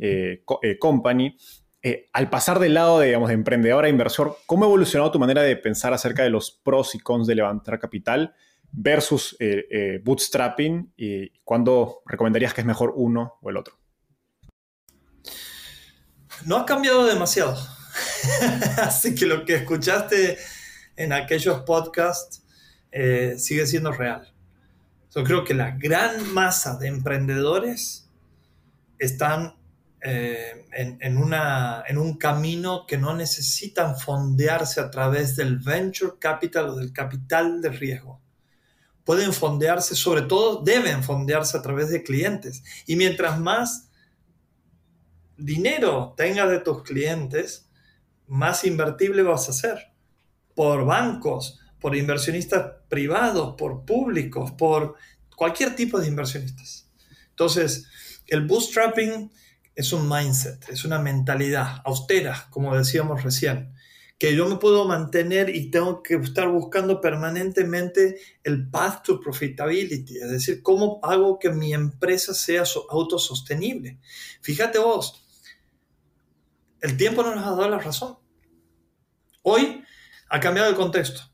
[0.00, 1.36] eh, eh, company.
[1.82, 5.18] Eh, al pasar del lado de, digamos, de emprendedor a inversor, ¿cómo ha evolucionado tu
[5.18, 8.34] manera de pensar acerca de los pros y cons de levantar capital
[8.70, 9.36] versus
[10.04, 10.92] bootstrapping?
[10.96, 13.78] ¿Y cuándo recomendarías que es mejor uno o el otro?
[16.44, 17.56] No ha cambiado demasiado.
[18.78, 20.38] Así que lo que escuchaste
[20.96, 22.42] en aquellos podcasts
[23.38, 24.30] sigue siendo real.
[25.14, 28.08] Yo creo que la gran masa de emprendedores
[28.98, 29.56] están
[30.02, 36.76] eh, en, en un camino que no necesitan fondearse a través del venture capital o
[36.76, 38.20] del capital de riesgo.
[39.04, 42.62] Pueden fondearse, sobre todo deben fondearse a través de clientes.
[42.86, 43.90] Y mientras más
[45.36, 47.68] dinero tengas de tus clientes,
[48.26, 49.92] más invertible vas a ser.
[50.54, 54.94] Por bancos, por inversionistas privados, por públicos, por
[55.34, 56.88] cualquier tipo de inversionistas.
[57.30, 57.86] Entonces,
[58.26, 59.30] el bootstrapping
[59.74, 63.72] es un mindset, es una mentalidad austera, como decíamos recién,
[64.18, 70.18] que yo me puedo mantener y tengo que estar buscando permanentemente el path to profitability,
[70.18, 73.98] es decir, cómo hago que mi empresa sea autosostenible.
[74.42, 75.24] Fíjate vos,
[76.82, 78.18] el tiempo no nos ha dado la razón.
[79.42, 79.82] Hoy
[80.28, 81.29] ha cambiado el contexto.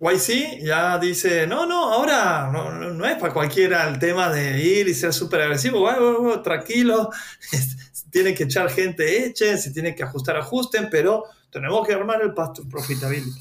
[0.00, 4.94] YC ya dice, no, no, ahora no, es para cualquiera el tema de ir y
[4.94, 7.10] ser súper agresivo, tranquilo,
[8.10, 12.32] tiene que echar gente, echen, si tiene que ajustar, ajusten, pero tenemos que armar el
[12.32, 13.40] pasto profitability.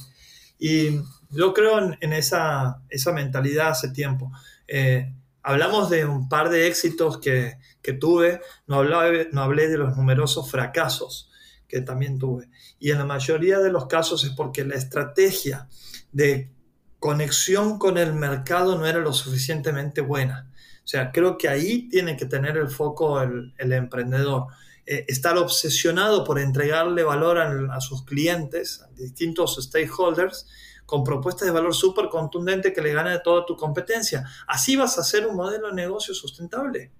[0.57, 0.99] Y
[1.29, 4.31] yo creo en, esa, esa, mentalidad hace tiempo.
[4.67, 9.95] Eh, hablamos de un par de éxitos que, que tuve, no, no hablé de los
[9.95, 11.29] numerosos fracasos
[11.67, 12.49] que también tuve.
[12.79, 15.67] Y en la mayoría de los casos es porque la estrategia
[16.11, 16.51] de
[16.99, 20.51] conexión con el mercado no era lo suficientemente buena.
[20.83, 24.47] O sea, creo que ahí tiene que tener el foco el, emprendedor.
[24.85, 30.47] Eh, estar obsesionado por entregarle valor a, sus clientes, a distintos stakeholders,
[30.85, 34.23] con propuestas de valor súper contundente que le gane de toda tu competencia.
[34.47, 36.93] Así vas a hacer un modelo de negocio sustentable,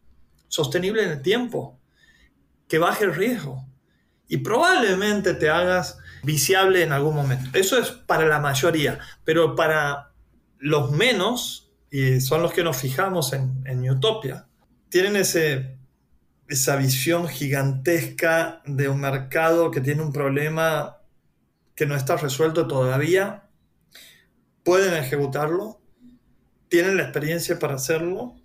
[0.49, 1.79] sostenible en el tiempo,
[2.67, 3.65] que baje el riesgo
[4.27, 7.49] y probablemente te hagas viciable en algún momento.
[7.57, 10.11] Eso es para la mayoría, pero para
[10.59, 14.47] los menos, y son los que nos fijamos en, en Utopia,
[14.89, 15.78] tienen ese,
[16.47, 20.97] esa visión gigantesca de un mercado que tiene un problema
[21.76, 23.49] que no está resuelto todavía,
[24.63, 25.80] pueden ejecutarlo,
[26.70, 28.36] tienen la experiencia para hacerlo,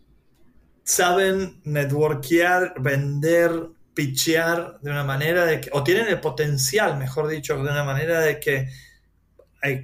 [0.84, 7.56] saben networkear, vender, pitchear de una manera de que, o tienen el potencial, mejor dicho,
[7.56, 8.68] de una manera de que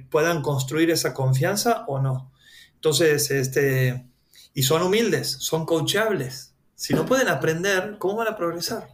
[0.09, 2.31] puedan construir esa confianza o no.
[2.75, 4.05] Entonces, este,
[4.53, 6.55] y son humildes, son coachables.
[6.75, 8.87] Si no pueden aprender, ¿cómo van a progresar?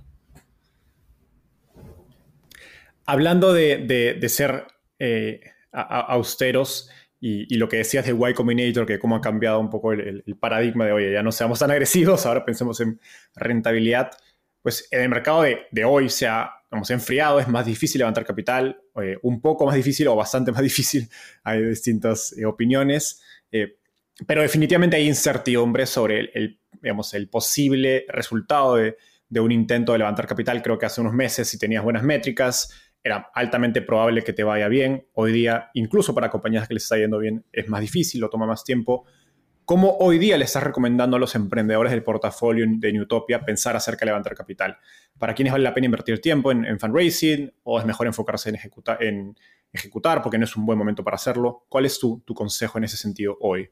[3.06, 4.68] Hablando de, ser
[5.00, 5.42] eh,
[5.72, 6.90] austeros
[7.20, 10.36] y, lo que decías de Y Combinator, que cómo ha cambiado un poco el, el
[10.36, 13.00] paradigma de, oye, ya no seamos tan agresivos, ahora pensemos en
[13.36, 14.12] rentabilidad
[14.66, 16.52] pues en el mercado de, hoy se ha
[16.90, 21.08] enfriado, es más difícil levantar capital, eh, un poco más difícil o bastante más difícil,
[21.44, 23.78] hay distintas eh, opiniones, eh,
[24.26, 28.98] pero definitivamente hay incertidumbre sobre el, digamos, el posible resultado de,
[29.30, 30.64] de, un intento de levantar capital.
[30.64, 34.68] Creo que hace unos meses, si tenías buenas métricas, era altamente probable que te vaya
[34.68, 35.06] bien.
[35.14, 38.48] Hoy día, incluso para compañías que les está yendo bien, es más difícil, lo toma
[38.48, 39.06] más tiempo.
[39.66, 44.02] ¿Cómo hoy día le estás recomendando a los emprendedores del portafolio de Newtopia pensar acerca
[44.02, 44.78] de levantar capital?
[45.18, 48.60] ¿Para quiénes vale la pena invertir tiempo en, fundraising o es mejor enfocarse en,
[49.00, 49.36] en,
[49.74, 51.66] ejecutar porque no es un buen momento para hacerlo?
[51.68, 53.68] ¿Cuál es tu, tu consejo en ese sentido hoy?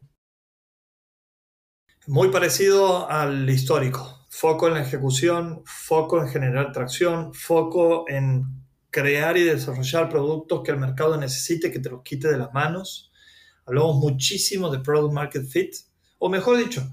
[2.07, 4.25] Muy parecido al histórico.
[4.29, 8.45] Foco en la ejecución, foco en generar tracción, foco en
[8.89, 13.12] crear y desarrollar productos que el mercado necesite, que te los quite de las manos
[13.65, 15.75] Hablamos muchísimo de Product Market Fit,
[16.19, 16.89] o mejor dicho,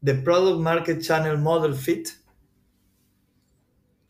[0.00, 2.08] de Product Market Channel Model Fit.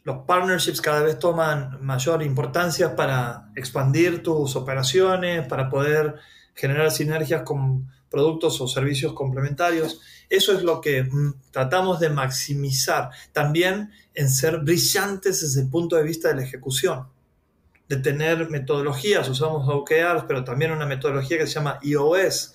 [0.04, 6.16] Los partnerships cada vez toman mayor importancia para expandir tus operaciones, para poder
[6.54, 10.00] generar sinergias con productos o servicios complementarios.
[10.28, 13.10] Eso es lo que mm, tratamos de maximizar.
[13.32, 17.06] También en ser brillantes desde el punto de vista de la ejecución
[17.88, 22.54] de tener metodologías, usamos OKRs, pero también una metodología que se llama EOS,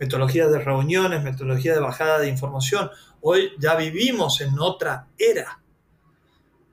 [0.00, 2.90] metodología de reuniones, metodología de bajada de información.
[3.20, 5.60] Hoy ya vivimos en otra era,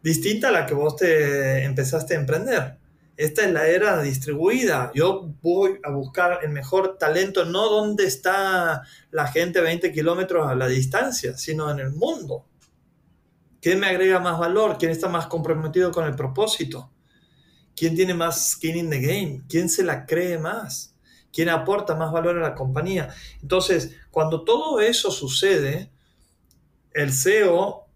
[0.01, 2.77] distinta a la que vos te empezaste a emprender.
[3.17, 4.91] Esta es la era distribuida.
[4.93, 8.81] Yo voy a buscar el mejor talento, no donde está
[9.11, 12.45] la gente 20 kilómetros a la distancia, sino en el mundo.
[13.61, 14.77] ¿Quién me agrega más valor?
[14.77, 16.91] ¿Quién está más comprometido con el propósito?
[17.75, 19.43] ¿Quién tiene más skin in the game?
[19.49, 20.95] ¿Quién se la cree más?
[21.31, 23.13] ¿Quién aporta más valor a la compañía?
[23.41, 25.91] Entonces, cuando todo eso sucede,
[26.93, 27.87] el CEO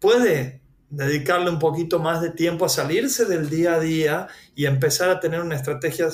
[0.00, 0.60] puede
[0.90, 5.20] dedicarle un poquito más de tiempo a salirse del día a día y empezar a
[5.20, 6.08] tener una estrategia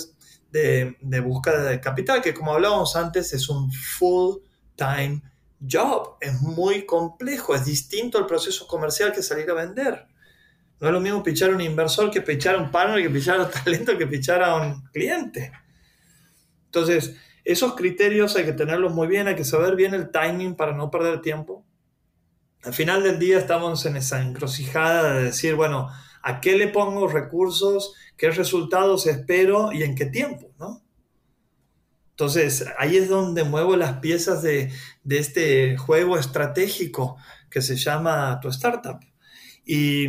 [0.51, 5.23] de, búsqueda de capital, que como hablábamos antes es un full-time
[5.71, 10.07] job, es muy complejo, es distinto el proceso comercial que salir a vender.
[10.83, 13.39] No es lo mismo pichar a un inversor que pichar a un partner, que pichar
[13.39, 15.53] a un talento, que pichar a un cliente.
[16.65, 17.15] Entonces,
[17.45, 20.91] esos criterios hay que tenerlos muy bien, hay que saber bien el timing para no
[20.91, 21.65] perder tiempo.
[22.65, 25.89] Al final del día estamos en esa encrucijada de decir, bueno,
[26.21, 27.95] ¿a qué le pongo recursos?
[28.17, 29.71] ¿Qué resultados espero?
[29.71, 30.51] ¿Y en qué tiempo?
[30.59, 30.83] ¿no?
[32.11, 34.73] Entonces, ahí es donde muevo las piezas de,
[35.05, 37.19] de este juego estratégico
[37.49, 38.99] que se llama tu startup.
[39.65, 40.09] Y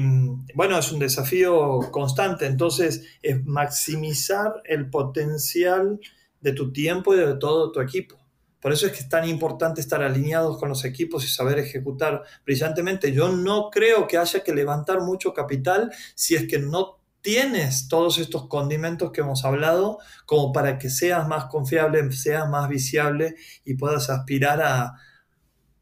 [0.55, 5.99] bueno, es un desafío constante, entonces es maximizar el potencial
[6.41, 8.17] de tu tiempo y de todo tu equipo.
[8.59, 12.23] Por eso es que es tan importante estar alineados con los equipos y saber ejecutar
[12.45, 13.11] brillantemente.
[13.11, 18.19] Yo no creo que haya que levantar mucho capital si es que no tienes todos
[18.19, 23.35] estos condimentos que hemos hablado como para que seas más confiable, seas más visible
[23.65, 24.93] y puedas aspirar a,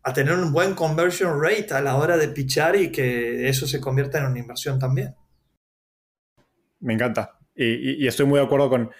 [0.03, 3.79] a tener un buen conversion rate a la hora de pichar y que eso se
[3.79, 5.15] convierta en una inversión también.
[6.79, 7.37] Me encanta.
[7.55, 8.91] Y, estoy muy de acuerdo con,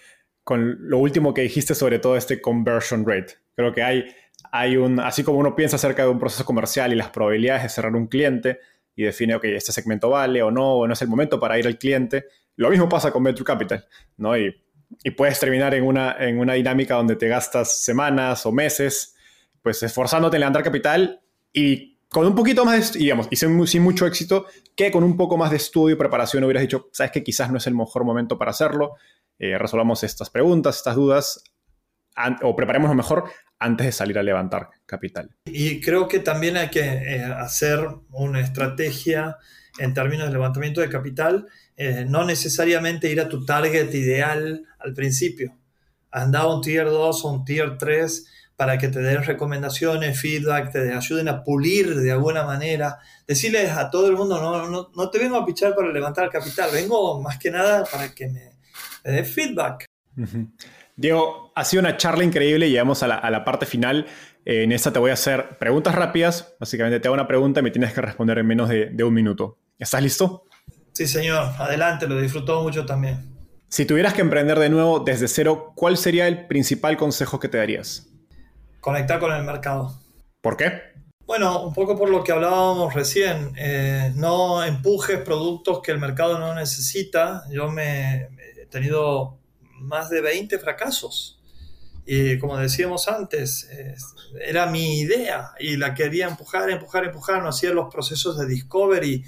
[0.44, 3.34] con lo último que dijiste sobre todo este conversion rate.
[3.56, 4.06] Creo que hay,
[4.52, 7.70] hay un, así como uno piensa acerca de un proceso comercial y las probabilidades de
[7.70, 8.60] cerrar un cliente
[8.96, 11.66] y define, ok, este segmento vale o no, o no es el momento para ir
[11.66, 12.26] al cliente,
[12.56, 13.88] lo mismo pasa con Venture Capital,
[14.18, 14.38] ¿no?
[14.38, 14.54] Y,
[15.04, 19.16] y puedes terminar en una, en una dinámica donde te gastas semanas o meses,
[19.62, 21.22] pues esforzándote en levantar capital
[21.54, 24.46] y con un poquito más, de, digamos, y sin, mucho éxito,
[24.76, 27.58] que con un poco más de estudio y preparación hubieras dicho, sabes que quizás no
[27.58, 28.96] es el mejor momento para hacerlo,
[29.40, 31.44] eh, resolvamos estas preguntas, estas dudas,
[32.42, 35.30] o preparemos lo mejor antes de salir a levantar capital.
[35.46, 39.38] Y creo que también hay que eh, hacer una estrategia
[39.80, 41.48] en términos de levantamiento de capital,
[41.78, 45.58] eh, no necesariamente ir a tu target ideal al principio.
[46.12, 48.28] Anda a un tier 2 o un tier 3
[48.62, 53.00] para que te den recomendaciones, feedback, te ayuden a pulir de alguna manera.
[53.26, 56.70] Decirles a todo el mundo, no, no, no te vengo a pichar para levantar capital,
[56.72, 58.52] vengo más que nada para que me
[59.04, 59.86] de feedback.
[60.96, 62.70] Diego, ha sido una charla increíble.
[62.70, 64.06] Llegamos a la, a la parte final.
[64.46, 66.54] Eh, en esta te voy a hacer preguntas rápidas.
[66.60, 69.16] Básicamente te hago una pregunta y me tienes que responder en menos de, de un
[69.16, 69.58] minuto.
[69.80, 70.44] ¿Estás listo?
[70.92, 71.52] Sí, señor.
[71.58, 73.28] Adelante, lo disfrutó mucho también.
[73.70, 77.58] Si tuvieras que emprender de nuevo desde cero, ¿cuál sería el principal consejo que te
[77.58, 78.10] darías?
[78.82, 79.98] Conectar con el mercado.
[80.42, 80.82] ¿Por qué?
[81.26, 83.54] Bueno, un poco por lo que hablábamos recién.
[83.58, 87.44] Eh, no empujes productos que el mercado no necesita.
[87.50, 88.28] Yo me,
[88.70, 89.38] tenido
[89.80, 91.40] más de 20 fracasos.
[92.06, 93.70] Y como decíamos antes,
[94.44, 97.44] era mi idea y la quería empujar, empujar, empujar.
[97.44, 99.24] No hacía los procesos de discovery,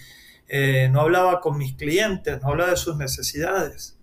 [0.47, 3.97] eh, no hablaba con mis clientes, no hablaba de sus necesidades.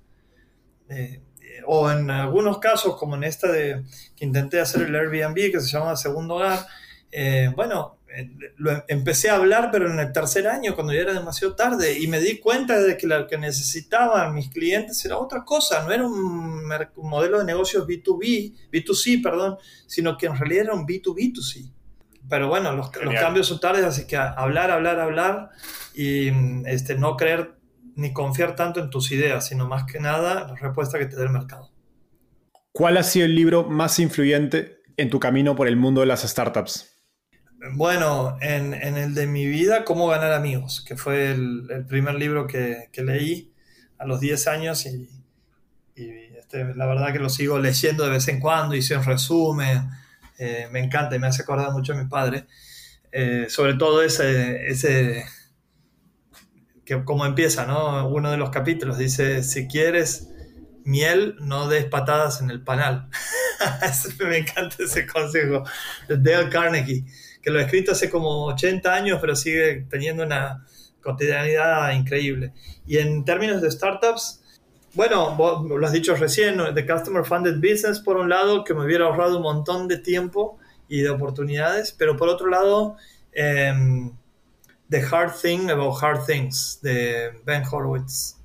[0.89, 1.21] Eh,
[1.67, 3.83] o en algunos casos, como en esta de
[4.17, 6.67] que intenté hacer el Airbnb, que se llama Segundo Hogar,
[7.13, 7.99] eh, bueno,
[8.57, 12.07] lo empecé a hablar, pero en el tercer año, cuando ya era demasiado tarde, y
[12.09, 16.05] me di cuenta de que lo que necesitaban mis clientes era otra cosa, no era
[16.05, 21.71] un, modelo de negocios B2B, B2C, perdón, sino que en realidad era un B2B2C.
[22.29, 25.51] Pero bueno, los, los cambios son tardes, así que hablar, hablar, hablar
[25.95, 26.29] y
[26.67, 27.60] este, no creer
[27.97, 31.25] ni confiar tanto en tus ideas, sino más que nada la respuesta que te dé
[31.25, 31.71] el mercado.
[32.73, 36.23] ¿Cuál ha sido el libro más influyente en tu camino por el mundo de las
[36.23, 36.97] startups?
[37.75, 42.15] Bueno, en, en, el de mi vida, Cómo ganar amigos, que fue el, el primer
[42.15, 43.53] libro que, que, leí
[43.99, 45.11] a los 10 años y,
[45.95, 49.91] y este, la verdad que lo sigo leyendo de vez en cuando, hice un resumen,
[50.39, 52.47] eh, me encanta y me hace acordar mucho a mi padre,
[53.13, 55.27] eh, sobre todo ese, ese,
[56.91, 58.09] que como empieza, ¿no?
[58.09, 60.29] Uno de los capítulos dice, si quieres
[60.83, 63.09] miel, no des patadas en el panal.
[64.29, 65.63] me encanta ese consejo
[66.09, 67.05] de Dale Carnegie
[67.41, 70.67] que lo he escrito hace como 80 años, pero sigue teniendo una
[71.01, 72.55] cotidianidad increíble.
[72.89, 74.43] Y en términos de startups,
[74.95, 78.85] bueno, vos lo has dicho recién, de Customer Funded Business, por un lado, que me
[78.85, 82.97] hubiera ahorrado un montón de tiempo y de oportunidades, pero por otro lado,
[83.33, 83.73] eh,
[84.91, 88.37] The Hard Thing About Hard Things, de Ben Horowitz.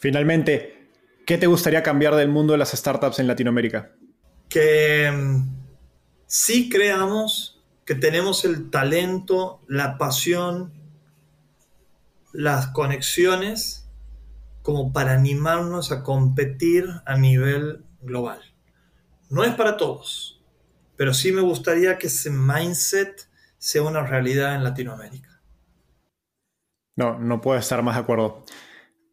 [0.00, 0.88] Finalmente,
[1.24, 3.92] ¿qué te gustaría cambiar del mundo de las startups en Latinoamérica?
[4.48, 5.48] Que um,
[6.26, 10.72] sí creamos que tenemos el talento, la pasión,
[12.32, 13.88] las conexiones
[14.62, 18.40] como para animarnos a competir a nivel global.
[19.30, 20.40] No es para todos,
[20.96, 23.28] pero sí me gustaría que ese mindset
[23.62, 25.40] sea una realidad en Latinoamérica.
[26.96, 28.44] No, no puedo estar más de acuerdo.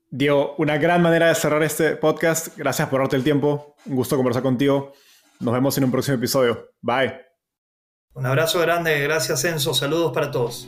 [0.10, 2.58] Diego, una gran manera de cerrar este podcast.
[2.58, 3.76] Gracias por darte el tiempo.
[3.86, 4.94] Un gusto conversar contigo.
[5.40, 6.72] Nos vemos en un próximo episodio.
[6.82, 7.22] Bye.
[8.14, 10.68] Un abrazo grande, gracias Enzo, saludos para todos.